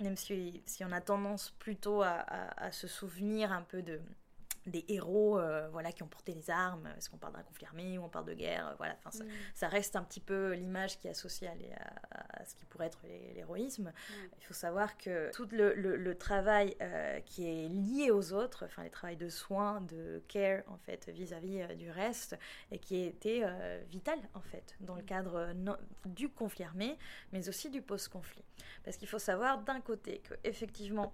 même 0.00 0.16
si, 0.16 0.62
si, 0.66 0.84
on 0.84 0.90
a 0.90 1.00
tendance 1.00 1.50
plutôt 1.58 2.02
à, 2.02 2.24
à 2.56 2.72
se 2.72 2.88
souvenir 2.88 3.52
un 3.52 3.62
peu 3.62 3.82
de, 3.82 4.00
des 4.70 4.84
héros 4.88 5.38
euh, 5.38 5.68
voilà, 5.70 5.92
qui 5.92 6.02
ont 6.02 6.08
porté 6.08 6.32
les 6.32 6.50
armes, 6.50 6.88
est-ce 6.96 7.10
qu'on 7.10 7.18
parle 7.18 7.34
d'un 7.34 7.42
conflit 7.42 7.66
armé 7.66 7.98
ou 7.98 8.04
on 8.04 8.08
parle 8.08 8.26
de 8.26 8.34
guerre, 8.34 8.68
euh, 8.68 8.74
voilà, 8.78 8.96
enfin, 9.04 9.24
ça, 9.54 9.68
mm. 9.68 9.70
reste 9.70 9.96
un 9.96 10.02
petit 10.02 10.20
peu 10.20 10.52
l'image 10.52 10.98
qui 10.98 11.08
est 11.08 11.10
associée 11.10 11.48
à, 11.48 12.44
ce 12.44 12.54
qui 12.54 12.64
pourrait 12.66 12.86
être 12.86 13.00
l'héroïsme. 13.34 13.88
Mm. 13.88 14.14
Il 14.38 14.44
faut 14.44 14.54
savoir 14.54 14.96
que 14.96 15.30
tout 15.32 15.48
le, 15.52 15.74
le, 15.74 16.14
travail 16.18 16.76
euh, 16.80 17.20
qui 17.20 17.46
est 17.46 17.68
lié 17.68 18.10
aux 18.10 18.32
autres, 18.32 18.64
enfin 18.66 18.82
les 18.82 18.90
travails 18.90 19.16
de 19.16 19.28
soins, 19.28 19.80
de 19.82 20.22
care 20.28 20.62
en 20.68 20.76
fait 20.78 21.08
vis-à-vis 21.08 21.74
du 21.76 21.90
reste, 21.90 22.36
et 22.70 22.78
qui 22.78 23.00
été 23.00 23.44
vital 23.88 24.18
en 24.34 24.40
fait 24.40 24.76
dans 24.80 24.94
le 24.94 25.02
mm. 25.02 25.06
cadre 25.06 25.52
du 26.04 26.28
conflit 26.28 26.64
armé, 26.64 26.98
mais 27.32 27.48
aussi 27.48 27.70
du 27.70 27.82
post-conflit. 27.82 28.44
Parce 28.84 28.96
qu'il 28.96 29.08
faut 29.08 29.18
savoir 29.18 29.62
d'un 29.62 29.80
côté 29.80 30.18
que 30.18 30.34
effectivement 30.44 31.12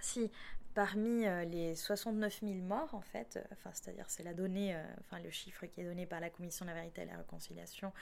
si 0.00 0.30
Parmi 0.74 1.24
euh, 1.24 1.44
les 1.44 1.76
69 1.76 2.40
000 2.42 2.54
morts, 2.54 2.94
en 2.94 3.00
fait, 3.00 3.36
euh, 3.36 3.70
c'est-à-dire 3.72 4.06
c'est 4.08 4.24
la 4.24 4.34
donnée, 4.34 4.74
euh, 4.74 4.82
enfin 4.98 5.20
le 5.20 5.30
chiffre 5.30 5.66
qui 5.66 5.80
est 5.80 5.84
donné 5.84 6.04
par 6.04 6.18
la 6.18 6.30
Commission 6.30 6.64
de 6.64 6.70
la 6.70 6.76
vérité 6.76 7.02
et 7.02 7.04
de 7.04 7.10
la 7.10 7.18
réconciliation 7.18 7.92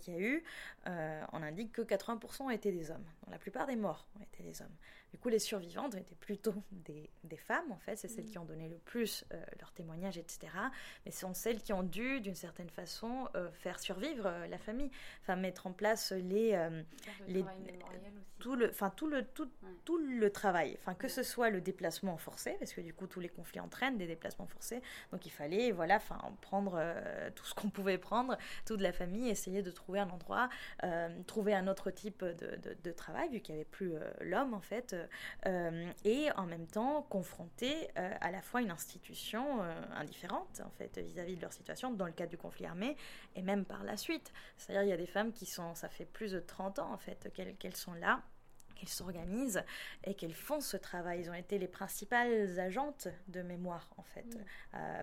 qui 0.00 0.10
a 0.10 0.18
eu, 0.18 0.44
on 1.32 1.42
indique 1.42 1.72
que 1.72 1.82
80% 1.82 2.42
ont 2.42 2.50
été 2.50 2.70
des 2.70 2.90
hommes. 2.90 3.04
la 3.30 3.38
plupart 3.38 3.66
des 3.66 3.76
morts 3.76 4.06
ont 4.18 4.22
été 4.22 4.42
des 4.42 4.60
hommes. 4.60 4.76
Du 5.12 5.18
coup, 5.18 5.30
les 5.30 5.38
survivantes 5.38 5.94
étaient 5.94 6.14
plutôt 6.14 6.54
des, 6.70 7.08
des 7.24 7.36
femmes, 7.36 7.72
en 7.72 7.78
fait, 7.78 7.96
c'est 7.96 8.08
celles 8.08 8.26
mm. 8.26 8.30
qui 8.30 8.38
ont 8.38 8.44
donné 8.44 8.68
le 8.68 8.76
plus 8.76 9.24
euh, 9.32 9.42
leur 9.58 9.72
témoignage, 9.72 10.18
etc. 10.18 10.48
Mais 11.04 11.12
ce 11.12 11.20
sont 11.20 11.34
celles 11.34 11.62
qui 11.62 11.72
ont 11.72 11.82
dû, 11.82 12.20
d'une 12.20 12.34
certaine 12.34 12.68
façon, 12.68 13.28
euh, 13.34 13.50
faire 13.52 13.80
survivre 13.80 14.26
euh, 14.26 14.46
la 14.48 14.58
famille, 14.58 14.90
enfin 15.22 15.36
mettre 15.36 15.66
en 15.66 15.72
place 15.72 16.12
les, 16.12 16.68
les 17.26 17.44
tout 18.38 18.54
le, 18.54 18.70
enfin 18.70 18.90
tout 18.90 19.08
le 19.08 19.24
tout, 19.24 19.50
tout 19.84 19.98
le 19.98 20.30
travail, 20.30 20.76
enfin 20.78 20.94
que 20.94 21.08
ce 21.08 21.24
soit 21.24 21.50
le 21.50 21.60
déplacement 21.60 22.16
forcé, 22.16 22.54
parce 22.60 22.72
que 22.72 22.80
du 22.80 22.94
coup 22.94 23.08
tous 23.08 23.18
les 23.18 23.28
conflits 23.28 23.58
entraînent 23.58 23.98
des 23.98 24.06
déplacements 24.06 24.46
forcés, 24.46 24.80
donc 25.10 25.26
il 25.26 25.30
fallait 25.30 25.72
voilà, 25.72 25.96
enfin 25.96 26.20
prendre 26.40 26.80
tout 27.34 27.44
ce 27.44 27.54
qu'on 27.54 27.68
pouvait 27.68 27.98
prendre, 27.98 28.38
toute 28.64 28.80
la 28.80 28.92
famille, 28.92 29.28
essayer 29.28 29.62
de 29.62 29.72
trouver 29.72 29.98
un 29.98 30.08
endroit, 30.10 30.48
trouver 31.26 31.54
un 31.54 31.66
autre 31.66 31.90
type 31.90 32.24
de, 32.24 32.56
de, 32.56 32.76
de 32.80 32.92
travail 32.92 33.28
vu 33.30 33.40
qu'il 33.40 33.56
n'y 33.56 33.60
avait 33.60 33.70
plus 33.70 33.94
l'homme 34.20 34.54
en 34.54 34.60
fait 34.60 34.94
euh, 35.46 35.92
et 36.04 36.30
en 36.32 36.46
même 36.46 36.66
temps 36.66 37.02
confronter 37.02 37.88
euh, 37.96 38.14
à 38.20 38.30
la 38.30 38.42
fois 38.42 38.60
une 38.62 38.70
institution 38.70 39.62
euh, 39.62 39.82
indifférente 39.94 40.60
en 40.64 40.70
fait 40.70 40.98
vis-à-vis 40.98 41.36
de 41.36 41.42
leur 41.42 41.52
situation 41.52 41.92
dans 41.92 42.06
le 42.06 42.12
cadre 42.12 42.30
du 42.30 42.38
conflit 42.38 42.66
armé 42.66 42.96
et 43.36 43.42
même 43.42 43.64
par 43.64 43.84
la 43.84 43.96
suite. 43.96 44.32
C'est-à-dire 44.56 44.82
il 44.82 44.88
y 44.88 44.92
a 44.92 44.96
des 44.96 45.06
femmes 45.06 45.32
qui 45.32 45.46
sont, 45.46 45.74
ça 45.74 45.88
fait 45.88 46.04
plus 46.04 46.32
de 46.32 46.40
30 46.40 46.78
ans 46.78 46.92
en 46.92 46.98
fait 46.98 47.32
qu'elles 47.58 47.76
sont 47.76 47.94
là 47.94 48.22
qu'elles 48.74 48.88
s'organisent 48.88 49.64
et 50.04 50.14
qu'elles 50.14 50.36
font 50.36 50.60
ce 50.60 50.76
travail. 50.76 51.22
Ils 51.22 51.30
ont 51.30 51.34
été 51.34 51.58
les 51.58 51.66
principales 51.66 52.60
agentes 52.60 53.08
de 53.26 53.42
mémoire, 53.42 53.90
en 53.96 54.04
fait, 54.04 54.38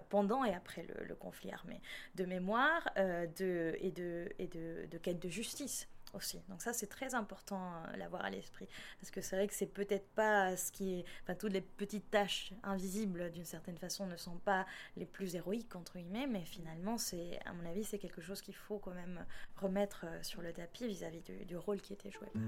pendant 0.07 0.45
et 0.45 0.53
après 0.53 0.87
le, 1.05 1.13
conflit 1.13 1.51
armé. 1.51 1.81
De 2.15 2.23
mémoire 2.23 2.89
de, 2.95 3.75
et, 3.81 3.91
de, 3.91 4.29
et 4.39 4.47
de, 4.47 4.85
de 4.89 4.97
quête 4.97 5.21
de 5.21 5.27
justice 5.27 5.89
aussi. 6.15 6.41
Donc 6.49 6.61
ça, 6.61 6.73
c'est 6.73 6.87
très 6.87 7.13
important 7.15 7.61
euh, 7.61 7.97
l'avoir 7.97 8.23
à 8.25 8.29
l'esprit. 8.29 8.67
Parce 8.99 9.11
que 9.11 9.21
c'est 9.21 9.35
vrai 9.35 9.47
que 9.47 9.53
c'est 9.53 9.65
peut-être 9.65 10.07
pas 10.09 10.55
ce 10.57 10.71
qui 10.71 10.99
est... 10.99 11.05
Enfin, 11.23 11.35
toutes 11.35 11.53
les 11.53 11.61
petites 11.61 12.09
tâches 12.09 12.53
invisibles, 12.63 13.31
d'une 13.31 13.45
certaine 13.45 13.77
façon, 13.77 14.05
ne 14.07 14.17
sont 14.17 14.37
pas 14.37 14.65
les 14.97 15.05
plus 15.05 15.35
héroïques, 15.35 15.75
entre 15.75 15.97
guillemets, 15.97 16.27
mais 16.27 16.43
finalement, 16.43 16.97
c'est, 16.97 17.39
à 17.45 17.53
mon 17.53 17.69
avis, 17.69 17.83
c'est 17.83 17.99
quelque 17.99 18.21
chose 18.21 18.41
qu'il 18.41 18.55
faut 18.55 18.79
quand 18.79 18.93
même 18.93 19.25
remettre 19.57 20.05
euh, 20.05 20.23
sur 20.23 20.41
le 20.41 20.53
tapis 20.53 20.87
vis-à-vis 20.87 21.21
du, 21.21 21.57
rôle 21.57 21.81
qui 21.81 21.93
était 21.93 22.11
joué 22.11 22.27
par 22.27 22.41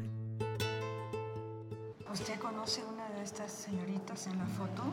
¿Usted 2.14 2.40
conoce 2.40 2.82
una 2.90 3.10
de 3.10 3.24
estas 3.24 3.52
señoritas 3.52 4.28
en 4.28 4.38
la 4.38 4.46
foto? 4.46 4.84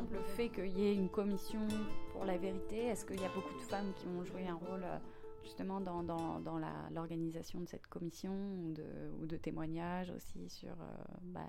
Le 0.00 0.22
fait 0.22 0.48
qu'il 0.48 0.78
y 0.78 0.86
ait 0.86 0.94
une 0.94 1.08
commission 1.08 1.60
pour 2.12 2.24
la 2.24 2.36
vérité, 2.38 2.86
est-ce 2.86 3.04
qu'il 3.04 3.20
y 3.20 3.24
a 3.24 3.28
beaucoup 3.34 3.54
de 3.54 3.62
femmes 3.62 3.92
qui 3.96 4.06
ont 4.06 4.24
joué 4.24 4.46
un 4.46 4.54
rôle 4.54 4.84
euh, 4.84 4.98
justement 5.42 5.80
dans, 5.80 6.02
l'organisation 6.92 7.60
de 7.60 7.68
cette 7.68 7.86
commission 7.86 8.32
ou 8.32 9.26
de, 9.26 9.36
témoignages 9.36 10.10
aussi 10.10 10.48
sur 10.48 10.70
euh, 10.70 11.04
bah, 11.22 11.40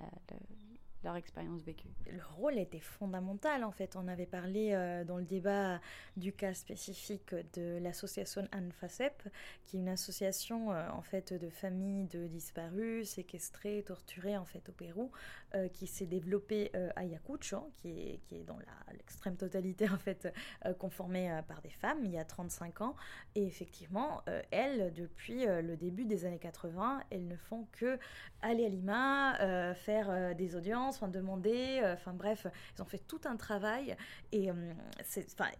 leur 1.04 1.16
expérience 1.16 1.62
vécue. 1.62 1.88
Le 2.06 2.22
rôle 2.36 2.58
était 2.58 2.80
fondamental 2.80 3.62
en 3.62 3.70
fait. 3.70 3.94
On 3.96 4.08
avait 4.08 4.26
parlé 4.26 4.72
euh, 4.72 5.04
dans 5.04 5.18
le 5.18 5.24
débat 5.24 5.80
du 6.16 6.32
cas 6.32 6.54
spécifique 6.54 7.34
de 7.54 7.78
l'association 7.78 8.48
ANFACEP, 8.52 9.22
qui 9.66 9.76
est 9.76 9.80
une 9.80 9.88
association 9.88 10.72
euh, 10.72 10.88
en 10.90 11.02
fait 11.02 11.32
de 11.32 11.50
familles 11.50 12.06
de 12.06 12.26
disparus, 12.26 13.10
séquestrés, 13.10 13.82
torturés 13.86 14.36
en 14.36 14.44
fait 14.44 14.68
au 14.68 14.72
Pérou, 14.72 15.12
euh, 15.54 15.68
qui 15.68 15.86
s'est 15.86 16.06
développée 16.06 16.72
à 16.74 17.00
Ayacucho, 17.00 17.70
qui 17.76 17.90
est, 17.90 18.20
qui 18.24 18.36
est 18.36 18.44
dans 18.44 18.58
l'extrême 18.92 19.36
totalité 19.36 19.88
en 19.88 19.98
fait 19.98 20.32
conformée 20.78 21.40
par 21.46 21.60
des 21.60 21.70
femmes 21.70 22.04
il 22.04 22.12
y 22.12 22.18
a 22.18 22.24
35 22.24 22.80
ans. 22.80 22.96
Et 23.34 23.46
effectivement, 23.46 24.22
elles, 24.50 24.92
depuis 24.94 25.44
le 25.44 25.76
début 25.76 26.06
des 26.06 26.24
années 26.24 26.38
80, 26.38 27.02
elles 27.10 27.28
ne 27.28 27.36
font 27.36 27.66
que 27.72 27.98
aller 28.40 28.64
à 28.64 28.68
Lima, 28.68 29.74
faire 29.74 30.34
des 30.34 30.56
audiences 30.56 30.93
enfin 30.94 31.08
demander, 31.08 31.80
euh, 31.82 31.94
enfin 31.94 32.12
bref, 32.12 32.46
ils 32.76 32.82
ont 32.82 32.86
fait 32.86 33.06
tout 33.06 33.20
un 33.24 33.36
travail 33.36 33.96
et 34.32 34.50
euh, 34.50 34.72
c'est, 35.04 35.26
enfin, 35.32 35.50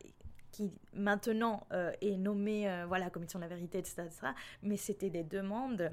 qui 0.50 0.72
maintenant 0.92 1.66
euh, 1.72 1.92
est 2.00 2.16
nommé 2.16 2.84
voilà 2.86 3.10
commission 3.10 3.38
de 3.38 3.44
la 3.44 3.48
vérité 3.48 3.78
etc., 3.78 4.02
etc. 4.06 4.28
mais 4.62 4.76
c'était 4.76 5.10
des 5.10 5.24
demandes 5.24 5.90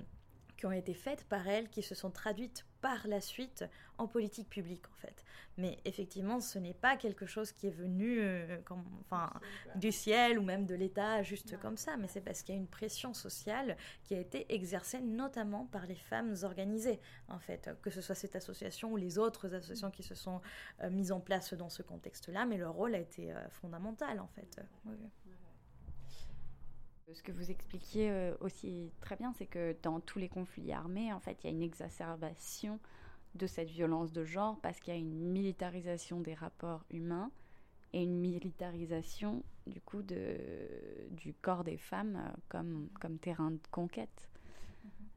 qui 0.58 0.66
ont 0.68 0.72
été 0.72 0.94
faites 0.94 1.24
par 1.26 1.48
elles 1.48 1.70
qui 1.70 1.82
se 1.82 1.96
sont 1.96 2.12
traduites 2.12 2.66
par 2.82 3.08
la 3.08 3.22
suite 3.22 3.66
en 3.98 4.08
politique 4.08 4.50
publique 4.50 4.86
en 4.90 4.98
fait. 4.98 5.24
Mais 5.58 5.78
effectivement, 5.86 6.40
ce 6.40 6.58
n'est 6.60 6.74
pas 6.74 6.96
quelque 6.96 7.26
chose 7.26 7.52
qui 7.52 7.68
est 7.68 7.76
venu 7.76 8.20
euh, 8.20 8.58
comme, 8.64 8.84
enfin, 9.02 9.30
du 9.76 9.92
ciel 9.92 10.40
ou 10.40 10.44
même 10.44 10.66
de 10.66 10.76
l'État 10.76 11.24
juste 11.24 11.60
comme 11.60 11.78
ça, 11.78 11.98
mais 11.98 12.08
c'est 12.08 12.22
parce 12.22 12.42
qu'il 12.42 12.56
y 12.56 12.58
a 12.58 12.62
une 12.62 12.68
pression 12.68 13.14
sociale 13.14 13.78
qui 14.04 14.16
a 14.16 14.20
été 14.20 14.54
exercée 14.54 15.02
notamment 15.02 15.66
par 15.66 15.86
les 15.86 15.96
femmes 15.96 16.36
organisées 16.44 17.00
en 17.28 17.40
fait, 17.40 17.70
que 17.82 17.90
ce 17.90 18.02
soit 18.02 18.16
cette 18.16 18.36
association 18.36 18.92
ou 18.92 18.98
les 18.98 19.18
autres 19.18 19.54
associations 19.54 19.92
qui 19.92 20.04
se 20.04 20.16
sont 20.16 20.42
euh, 20.82 20.90
mises 20.90 21.12
en 21.12 21.20
place 21.20 21.54
dans 21.54 21.70
ce 21.70 21.84
contexte-là, 21.84 22.46
mais 22.46 22.58
leur 22.58 22.74
rôle 22.74 22.96
a 22.96 23.00
été 23.00 23.32
euh, 23.32 23.50
fondamental 23.50 24.20
en 24.20 24.28
fait. 24.28 24.62
Ce 27.14 27.24
que 27.24 27.32
vous 27.32 27.52
expliquiez 27.52 28.32
aussi 28.40 28.92
très 29.02 29.16
bien, 29.16 29.34
c'est 29.38 29.46
que 29.46 29.76
dans 29.84 30.00
tous 30.00 30.20
les 30.20 30.30
conflits 30.30 30.72
armés, 30.72 31.12
en 31.12 31.20
fait, 31.20 31.38
il 31.44 31.48
y 31.48 31.50
a 31.50 31.52
une 31.54 31.62
exacerbation 31.62 32.80
de 33.36 33.48
cette 33.48 33.70
violence 33.70 34.12
de 34.12 34.24
genre 34.24 34.60
parce 34.62 34.80
qu'il 34.80 34.94
y 34.94 34.98
a 34.98 35.00
une 35.00 35.32
militarisation 35.32 36.20
des 36.20 36.34
rapports 36.34 36.84
humains 36.90 37.32
et 37.94 38.04
une 38.04 38.20
militarisation 38.20 39.44
du 39.68 39.82
coup 39.82 40.02
de, 40.02 40.38
du 41.12 41.34
corps 41.34 41.64
des 41.64 41.78
femmes 41.78 42.16
euh, 42.16 42.38
comme, 42.50 42.90
comme 43.00 43.18
terrain 43.18 43.52
de 43.52 43.60
conquête. 43.70 44.28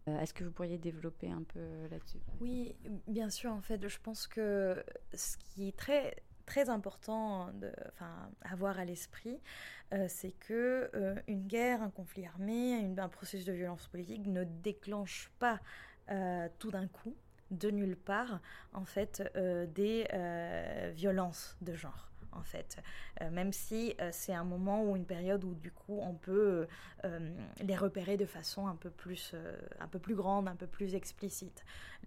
Euh, 0.09 0.21
est-ce 0.21 0.35
que 0.35 0.45
vous 0.45 0.51
pourriez 0.51 0.79
développer 0.79 1.31
un 1.31 1.43
peu 1.43 1.87
là-dessus 1.91 2.19
Oui, 2.41 2.75
bien 3.09 3.31
sûr. 3.31 3.53
En 3.53 3.63
fait, 3.63 3.89
je 3.89 3.99
pense 3.99 4.27
que 4.27 4.85
ce 5.15 5.37
qui 5.39 5.69
est 5.69 5.77
très 5.77 6.17
très 6.47 6.71
important 6.71 7.51
de, 7.55 7.73
avoir 8.43 8.79
à 8.79 8.85
l'esprit, 8.85 9.41
c'est 10.09 10.33
que 10.33 10.91
une 11.29 11.47
guerre, 11.47 11.83
un 11.83 11.91
conflit 11.91 12.27
armé, 12.27 12.75
un 12.99 13.09
processus 13.09 13.47
de 13.47 13.53
violence 13.53 13.87
politique 13.89 14.27
ne 14.27 14.45
déclenche 14.45 15.31
pas 15.39 15.61
tout 16.59 16.71
d'un 16.71 16.89
coup, 16.89 17.15
de 17.51 17.71
nulle 17.71 17.97
part, 17.97 18.41
en 18.73 18.85
fait, 18.85 19.23
des 19.75 20.09
violences 20.95 21.57
de 21.61 21.75
genre 21.75 22.11
en 22.37 22.43
fait. 22.43 22.83
Euh, 23.21 23.31
même 23.31 23.53
si 23.53 23.95
euh, 24.01 24.11
c'est 24.13 24.35
un 24.35 24.45
moment 24.45 24.85
ou 24.85 24.97
une 24.97 25.07
période 25.07 25.45
où 25.45 25.55
du 25.55 25.71
coup 25.71 25.99
on 26.01 26.15
peut 26.15 26.67
euh, 27.05 27.31
les 27.61 27.77
repérer 27.77 28.17
de 28.17 28.27
façon 28.27 28.67
un 28.67 28.77
peu 28.77 28.91
plus, 28.91 29.35
un 29.81 29.89
peu 29.89 29.99
plus 29.99 30.15
grande, 30.15 30.49
un 30.49 30.57
peu 30.57 30.67
plus 30.67 30.95
explicite. 30.95 31.65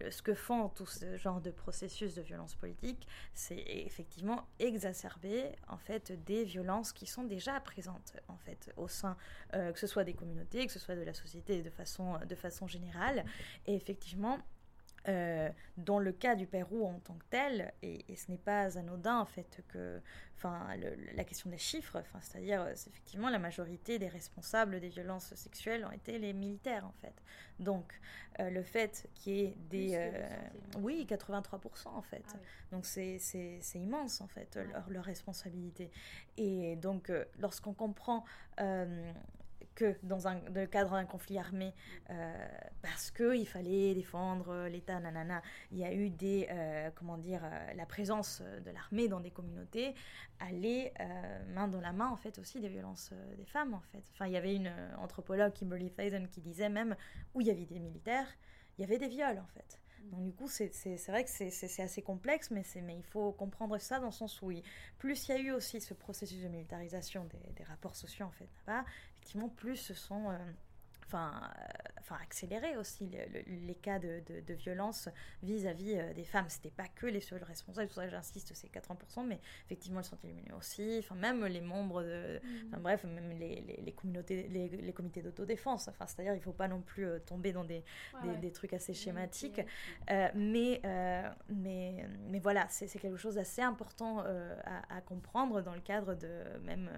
ce 0.09 0.21
que 0.21 0.33
font 0.33 0.69
tout 0.69 0.85
ce 0.85 1.17
genre 1.17 1.41
de 1.41 1.51
processus 1.51 2.15
de 2.15 2.21
violence 2.21 2.55
politique, 2.55 3.07
c'est 3.33 3.63
effectivement 3.67 4.47
exacerber 4.59 5.51
en 5.67 5.77
fait 5.77 6.11
des 6.25 6.43
violences 6.43 6.93
qui 6.93 7.05
sont 7.05 7.23
déjà 7.23 7.59
présentes 7.59 8.13
en 8.27 8.37
fait 8.37 8.71
au 8.77 8.87
sein, 8.87 9.17
que 9.51 9.79
ce 9.79 9.87
soit 9.87 10.03
des 10.03 10.13
communautés, 10.13 10.65
que 10.65 10.71
ce 10.71 10.79
soit 10.79 10.95
de 10.95 11.01
la 11.03 11.13
société 11.13 11.61
de 11.61 11.69
façon, 11.69 12.19
de 12.27 12.35
façon 12.35 12.67
générale. 12.67 13.25
Et 13.65 13.75
effectivement, 13.75 14.39
euh, 15.07 15.49
dans 15.77 15.99
le 15.99 16.11
cas 16.11 16.35
du 16.35 16.47
Pérou 16.47 16.85
en 16.85 16.99
tant 16.99 17.13
que 17.15 17.25
tel, 17.29 17.73
et, 17.81 18.03
ce 18.15 18.31
n'est 18.31 18.37
pas 18.37 18.77
anodin 18.77 19.19
en 19.19 19.25
fait 19.25 19.63
que, 19.69 20.01
enfin, 20.35 20.67
la 21.15 21.23
question 21.23 21.49
des 21.49 21.57
chiffres, 21.57 21.97
enfin, 21.99 22.19
c'est-à-dire 22.21 22.61
euh, 22.61 22.73
effectivement 22.73 23.29
la 23.29 23.39
majorité 23.39 23.99
des 23.99 24.07
responsables 24.07 24.79
des 24.79 24.89
violences 24.89 25.33
sexuelles 25.35 25.85
ont 25.85 25.91
été 25.91 26.19
les 26.19 26.33
militaires 26.33 26.85
en 26.85 26.93
fait. 27.01 27.13
Donc 27.59 27.99
euh, 28.39 28.49
le 28.49 28.63
fait 28.63 29.09
qu'il 29.15 29.33
y 29.33 29.41
ait 29.43 29.55
des, 29.69 30.11
oui, 30.79 31.07
83% 31.09 31.87
en 31.87 32.01
fait. 32.01 32.23
Ah 32.33 32.37
donc 32.71 32.85
c'est 32.85 33.19
immense 33.75 34.21
en 34.21 34.27
fait 34.27 34.57
leur, 34.71 34.89
leur, 34.89 35.03
responsabilité. 35.03 35.89
Et 36.37 36.75
donc 36.75 37.11
lorsqu'on 37.39 37.73
comprend 37.73 38.25
que 39.77 39.95
dans 40.01 40.27
un, 40.27 40.41
le 40.55 40.65
cadre 40.65 40.91
d'un 40.91 41.05
conflit 41.05 41.37
armé, 41.37 41.71
euh, 42.09 42.47
parce 42.81 43.11
qu'il 43.11 43.47
fallait 43.47 43.93
défendre 43.93 44.67
l'État, 44.67 44.99
nanana. 44.99 45.43
Il 45.71 45.77
y 45.77 45.85
a 45.85 45.93
eu 45.93 46.09
des, 46.09 46.47
euh, 46.49 46.89
comment 46.95 47.17
dire, 47.17 47.41
euh, 47.43 47.73
la 47.75 47.85
présence 47.85 48.41
de 48.41 48.71
l'armée 48.71 49.07
dans 49.07 49.19
des 49.19 49.29
communautés 49.29 49.93
allait 50.39 50.93
main 51.53 51.67
dans 51.67 51.79
la 51.79 51.93
main, 51.93 52.09
en 52.09 52.17
fait, 52.17 52.39
aussi 52.39 52.59
des 52.59 52.69
violences 52.69 53.13
des 53.37 53.45
femmes, 53.45 53.75
en 53.75 53.81
fait. 53.91 54.03
Enfin, 54.13 54.25
il 54.25 54.33
y 54.33 54.37
avait 54.37 54.55
une 54.55 54.71
anthropologue, 54.97 55.53
Kimberly 55.53 55.89
Faison, 55.89 56.25
qui 56.29 56.41
disait 56.41 56.69
même 56.69 56.95
où 57.35 57.41
il 57.41 57.47
y 57.47 57.51
avait 57.51 57.65
des 57.65 57.79
militaires, 57.79 58.27
il 58.77 58.81
y 58.81 58.83
avait 58.83 58.97
des 58.97 59.07
viols, 59.07 59.39
en 59.39 59.47
fait. 59.47 59.79
Donc 60.05 60.23
du 60.23 60.31
coup, 60.31 60.47
c'est 60.47 60.69
vrai 61.07 61.23
que 61.23 61.29
c'est 61.29 61.81
assez 61.81 62.01
complexe, 62.01 62.51
mais, 62.51 62.63
mais 62.83 62.95
il 62.95 63.03
faut 63.03 63.31
comprendre 63.31 63.77
ça 63.77 63.99
dans 63.99 64.07
le 64.07 64.11
sens 64.11 64.41
où 64.41 64.51
plus 64.97 65.27
il 65.27 65.31
y 65.31 65.33
a 65.33 65.39
eu 65.39 65.51
aussi 65.51 65.81
ce 65.81 65.93
processus 65.93 66.41
de 66.41 66.47
militarisation 66.47 67.25
des, 67.25 67.53
des 67.53 67.63
rapports 67.63 67.95
sociaux 67.95 68.25
en 68.25 68.31
fait 68.31 68.47
là-bas, 68.65 68.85
effectivement, 69.15 69.49
plus 69.49 69.75
ce 69.75 69.93
sont 69.93 70.29
euh, 70.29 70.37
enfin, 71.07 71.31
euh, 71.59 71.63
enfin 71.99 72.17
accélérer 72.21 72.77
aussi 72.77 73.09
les 73.47 73.75
cas 73.75 73.99
de, 73.99 74.21
de, 74.45 74.53
violence 74.53 75.09
vis-à-vis 75.41 75.95
euh, 75.95 76.13
des 76.13 76.23
femmes. 76.23 76.45
C'était 76.49 76.71
pas 76.71 76.87
que 76.87 77.05
les 77.05 77.21
seuls 77.21 77.43
responsables, 77.43 77.87
c'est 77.87 77.93
pour 77.93 78.03
ça 78.03 78.05
que 78.05 78.11
j'insiste, 78.11 78.51
c'est 78.53 78.71
80%, 78.71 79.25
mais 79.25 79.39
effectivement, 79.65 79.99
elles 79.99 80.05
sont 80.05 80.17
éliminées 80.23 80.53
aussi. 80.57 80.97
Enfin, 80.99 81.15
même 81.15 81.45
les 81.45 81.61
membres 81.61 82.03
de. 82.03 82.39
Mm. 82.43 82.67
Enfin, 82.67 82.81
bref, 82.81 83.03
même 83.05 83.31
les, 83.39 83.61
les, 83.83 83.91
communautés, 83.93 84.47
les, 84.49 84.67
les 84.67 84.93
comités 84.93 85.21
d'autodéfense. 85.21 85.87
Enfin, 85.87 86.05
c'est-à-dire, 86.05 86.35
il 86.35 86.41
faut 86.41 86.51
pas 86.51 86.67
non 86.67 86.81
plus 86.81 87.05
euh, 87.05 87.19
tomber 87.19 87.53
dans 87.53 87.63
des, 87.63 87.83
des, 88.41 88.51
trucs 88.51 88.73
assez 88.73 88.93
schématiques. 88.93 89.61
mais, 90.35 90.81
mais, 91.49 92.05
mais 92.29 92.39
voilà, 92.39 92.67
c'est 92.69 92.87
quelque 92.99 93.17
chose 93.17 93.35
d'assez 93.35 93.61
important 93.61 94.23
à, 94.65 95.01
comprendre 95.01 95.61
dans 95.61 95.73
le 95.73 95.81
cadre 95.81 96.15
de 96.15 96.43
même, 96.63 96.89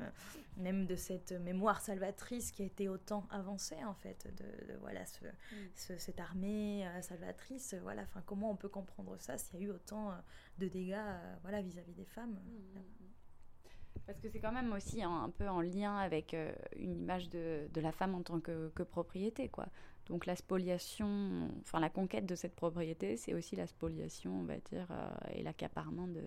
même 0.60 0.86
de 0.86 0.96
cette 0.96 1.32
mémoire 1.32 1.82
salvatrice 1.82 2.52
qui 2.52 2.62
a 2.62 2.66
été 2.66 2.90
autant 2.90 3.26
avancée, 3.32 3.84
en 3.86 3.94
fait, 3.94 4.28
de, 4.38 4.76
voilà, 4.82 5.02
mm. 5.02 5.26
cette 5.74 6.20
armée 6.20 6.86
euh, 6.88 7.02
salvatrice. 7.02 7.76
Voilà, 7.82 8.04
enfin, 8.04 8.22
comment 8.26 8.52
on 8.52 8.56
peut 8.56 8.70
comprendre 8.70 9.16
ça 9.20 9.38
s'il 9.38 9.60
y 9.60 9.64
a 9.64 9.66
eu 9.68 9.72
autant 9.72 10.12
euh, 10.12 10.16
de 10.60 10.68
dégâts 10.68 10.94
euh, 10.96 11.36
voilà, 11.42 11.62
vis-à-vis 11.62 11.94
des 11.94 12.06
femmes 12.06 12.38
mm, 12.46 12.80
mm, 12.80 14.04
Parce 14.06 14.20
que 14.20 14.30
c'est 14.30 14.40
quand 14.40 14.52
même 14.52 14.72
aussi 14.74 15.02
un, 15.02 15.30
peu 15.38 15.48
en 15.48 15.62
lien 15.62 15.98
avec 15.98 16.36
une 16.76 16.96
image 16.96 17.30
de, 17.30 17.68
de, 17.74 17.82
la 17.82 17.92
femme 17.92 18.14
en 18.16 18.22
tant 18.22 18.40
que, 18.40 18.70
que, 18.76 18.84
propriété, 18.84 19.50
quoi. 19.50 19.68
Donc 20.08 20.26
la 20.26 20.36
spoliation, 20.36 21.52
enfin 21.62 21.80
la 21.80 21.90
conquête 21.90 22.26
de 22.26 22.34
cette 22.34 22.56
propriété, 22.56 23.16
c'est 23.16 23.36
aussi 23.36 23.56
la 23.56 23.68
spoliation, 23.68 24.40
on 24.40 24.44
va 24.44 24.58
dire, 24.58 24.88
et 25.34 25.44
l'accaparement 25.44 26.08
de, 26.08 26.24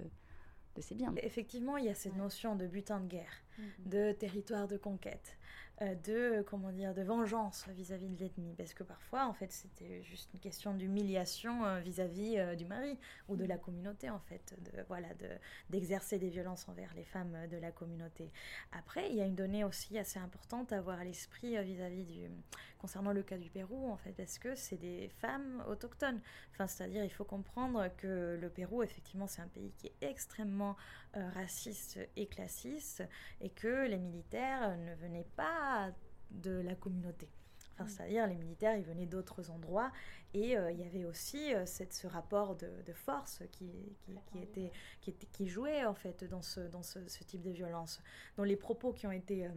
de 0.76 0.80
ses 0.80 0.94
biens. 0.94 1.12
Effectivement, 1.22 1.76
il 1.76 1.87
y 1.87 1.88
a 1.88 1.94
cette 1.94 2.16
notion 2.16 2.56
de 2.56 2.66
butin 2.66 3.00
de 3.00 3.08
guerre, 3.08 3.42
de 3.87 4.12
territoire 4.12 4.68
de 4.68 4.76
conquête. 4.76 5.37
Euh, 5.83 5.95
de 6.05 6.42
comment 6.42 6.71
dire 6.71 6.95
de 6.95 7.03
vengeance 7.03 7.66
vis-à-vis 7.68 8.09
de 8.09 8.18
l'ennemi. 8.18 8.55
Parce 8.57 8.75
que 8.75 8.83
parfois 8.83 9.27
en 9.27 9.33
fait 9.33 9.51
c'était 9.51 10.03
juste 10.03 10.33
une 10.35 10.40
question 10.40 10.75
d'humiliation 10.75 11.64
euh, 11.64 11.81
vis-à-vis 11.81 12.38
euh, 12.38 12.55
du 12.55 12.64
mari 12.66 12.99
ou 13.29 13.37
de 13.37 13.45
la 13.45 13.57
communauté 13.57 14.11
en 14.11 14.18
fait 14.18 14.55
de 14.62 14.83
voilà 14.88 15.12
de 15.14 15.29
d'exercer 15.71 16.18
des 16.18 16.29
violences 16.29 16.68
envers 16.68 16.92
les 16.95 17.05
femmes 17.05 17.49
de 17.51 17.57
la 17.57 17.71
communauté. 17.71 18.31
Après 18.73 19.09
il 19.11 19.16
y 19.16 19.21
a 19.21 19.25
une 19.25 19.35
donnée 19.35 19.64
aussi 19.64 19.99
assez 19.99 20.18
importante 20.18 20.73
à 20.73 20.79
avoir 20.79 20.99
à 20.99 21.05
l'esprit 21.05 21.62
vis-à-vis 21.62 22.05
du 22.05 22.31
concernant 22.79 23.12
le 23.12 23.23
cas 23.23 23.38
du 23.38 23.51
Pérou 23.51 23.90
en 23.90 23.97
fait 23.97 24.12
parce 24.12 24.38
que 24.38 24.55
c'est 24.55 24.77
des 24.77 25.09
femmes 25.21 25.64
autochtones. 25.68 26.21
Enfin 26.53 26.66
c'est-à-dire 26.66 27.05
il 27.05 27.12
faut 27.12 27.25
comprendre 27.25 27.88
que 27.97 28.38
le 28.40 28.51
Pérou 28.51 28.83
effectivement 28.83 29.27
c'est 29.27 29.42
un 29.42 29.49
pays 29.49 29.73
qui 29.79 29.88
est 29.88 29.95
extrêmement 30.03 30.77
raciste 31.14 31.98
et 32.16 32.27
classiste 32.27 33.03
et 33.40 33.51
que 33.51 33.87
les 33.87 33.98
militaires 33.98 34.77
ne 34.79 34.94
venaient 34.94 35.27
pas 35.37 35.90
de 36.31 36.53
la 36.61 36.75
communauté. 36.75 37.29
Enfin. 37.79 37.87
C'est-à-dire 37.87 38.27
les 38.27 38.37
militaires, 38.37 38.77
ils 38.77 38.85
venaient 38.85 39.07
d'autres 39.07 39.51
endroits 39.51 39.92
et 40.35 40.57
euh, 40.57 40.70
il 40.70 40.79
y 40.79 40.85
avait 40.85 41.05
aussi 41.05 41.55
euh, 41.55 41.66
cette, 41.66 41.92
ce 41.92 42.07
rapport 42.07 42.57
de, 42.57 42.92
force 42.92 43.42
qui, 43.51 43.70
qui, 44.27 44.38
était, 44.38 44.70
qui, 45.01 45.11
était, 45.11 45.27
qui 45.27 45.48
jouait 45.48 45.85
en 45.85 45.94
fait 45.94 46.25
dans 46.25 46.42
ce, 46.42 46.61
dans 46.61 46.83
ce, 46.83 46.98
type 47.25 47.42
de 47.42 47.51
violence. 47.51 48.01
Dans 48.37 48.44
les 48.44 48.57
propos 48.57 48.92
qui 48.92 49.07
ont 49.07 49.12
été... 49.12 49.46
Euh, 49.46 49.51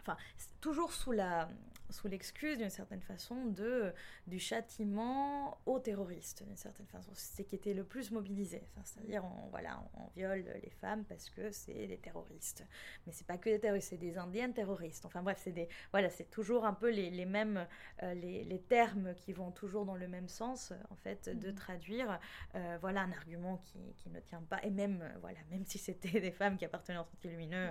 enfin, 0.00 0.16
toujours 0.60 0.92
sous 0.92 1.12
la, 1.12 1.48
sous 1.92 2.08
l'excuse 2.08 2.58
d'une 2.58 2.70
certaine 2.70 3.00
façon 3.00 3.46
de, 3.46 3.92
du 4.26 4.38
châtiment 4.38 5.58
aux 5.66 5.78
terroristes, 5.78 6.42
d'une 6.44 6.56
certaine 6.56 6.86
façon. 6.86 7.10
C'est 7.14 7.42
ce 7.42 7.48
qui 7.48 7.54
était 7.54 7.74
le 7.74 7.84
plus 7.84 8.10
mobilisé. 8.10 8.62
Enfin, 8.70 8.82
C'est-à-dire, 8.84 9.24
on, 9.24 9.48
voilà, 9.48 9.82
on, 9.94 10.06
viole 10.16 10.44
les 10.62 10.70
femmes 10.70 11.04
parce 11.04 11.30
que 11.30 11.50
c'est 11.50 11.86
des 11.86 11.98
terroristes. 11.98 12.64
Mais 13.06 13.12
c'est 13.12 13.26
pas 13.26 13.38
que 13.38 13.50
des 13.50 13.60
terroristes, 13.60 13.90
c'est 13.90 13.96
des 13.96 14.18
indiennes 14.18 14.52
terroristes. 14.52 15.04
Enfin 15.04 15.22
bref, 15.22 15.40
c'est 15.42 15.52
des, 15.52 15.68
voilà, 15.92 16.10
c'est 16.10 16.30
toujours 16.30 16.64
un 16.64 16.74
peu 16.74 16.90
les, 16.90 17.10
les 17.10 17.26
mêmes, 17.26 17.66
euh, 18.02 18.14
les, 18.14 18.44
les, 18.44 18.60
termes 18.60 19.14
qui 19.14 19.32
vont 19.32 19.50
toujours 19.50 19.84
dans 19.84 19.96
le 19.96 20.06
même 20.06 20.28
sens, 20.28 20.72
en 20.90 20.96
fait, 20.96 21.28
de 21.28 21.48
mhm. 21.48 21.54
traduire, 21.54 22.20
euh, 22.54 22.78
voilà, 22.80 23.02
un 23.02 23.12
argument 23.12 23.56
qui, 23.58 23.78
qui, 23.96 24.10
ne 24.10 24.20
tient 24.20 24.42
pas. 24.42 24.62
Et 24.62 24.70
même, 24.70 25.00
euh, 25.02 25.18
voilà, 25.20 25.38
même 25.50 25.64
si 25.64 25.78
c'était 25.78 26.20
des 26.20 26.30
femmes 26.30 26.56
qui 26.56 26.64
appartenaient 26.64 26.98
au 26.98 27.04
Sentier 27.04 27.30
Lumineux, 27.30 27.68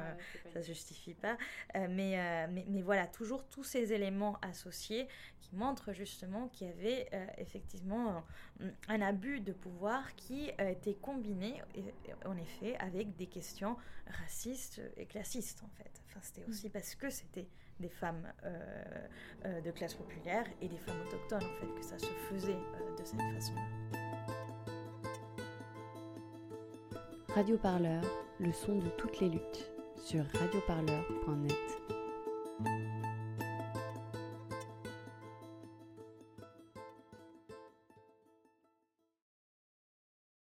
ça 0.52 0.60
ne 0.60 0.64
justifie 0.64 1.14
pas. 1.14 1.38
mais, 1.76 2.19
mais, 2.48 2.66
mais 2.68 2.82
voilà, 2.82 3.08
toujours 3.08 3.46
tous 3.46 3.64
ces 3.64 3.94
éléments 3.94 4.38
associés 4.42 5.08
qui 5.50 5.56
montrent 5.56 5.94
justement 5.94 6.48
qu'il 6.48 6.68
y 6.68 6.70
avait 6.70 7.08
euh, 7.14 7.26
effectivement 7.38 8.24
un, 8.88 9.02
abus 9.02 9.40
de 9.40 9.54
pouvoir 9.54 10.16
qui 10.16 10.52
a 10.58 10.70
été 10.70 10.96
combiné 10.96 11.62
en 12.26 12.38
effet 12.38 12.76
avec 12.78 13.16
des 13.16 13.28
questions 13.28 13.78
racistes 14.22 14.82
et 14.98 15.06
classistes 15.06 15.64
en 15.64 15.70
fait. 15.78 15.92
Enfin, 16.08 16.20
c'était 16.22 16.46
aussi 16.48 16.68
mm. 16.68 16.72
parce 16.72 16.96
que 16.96 17.10
c'était 17.10 17.48
des 17.80 17.90
femmes 17.90 18.32
euh, 18.44 19.08
euh, 19.46 19.62
de 19.62 19.72
classe 19.72 19.94
populaire 19.94 20.46
et 20.62 20.68
des 20.68 20.78
femmes 20.78 21.00
autochtones 21.08 21.44
en 21.44 21.60
fait 21.62 21.74
que 21.74 21.84
ça 21.84 21.98
se 21.98 22.12
faisait 22.30 22.54
de 22.54 23.04
cette 23.04 23.22
façon-là. 23.22 23.62
Radio 27.34 27.58
Parleur, 27.58 28.04
le 28.40 28.52
son 28.52 28.80
de 28.80 28.90
toutes 28.98 29.20
les 29.20 29.30
luttes 29.30 29.72
sur 29.98 30.26
radioparleur.net. 30.40 31.99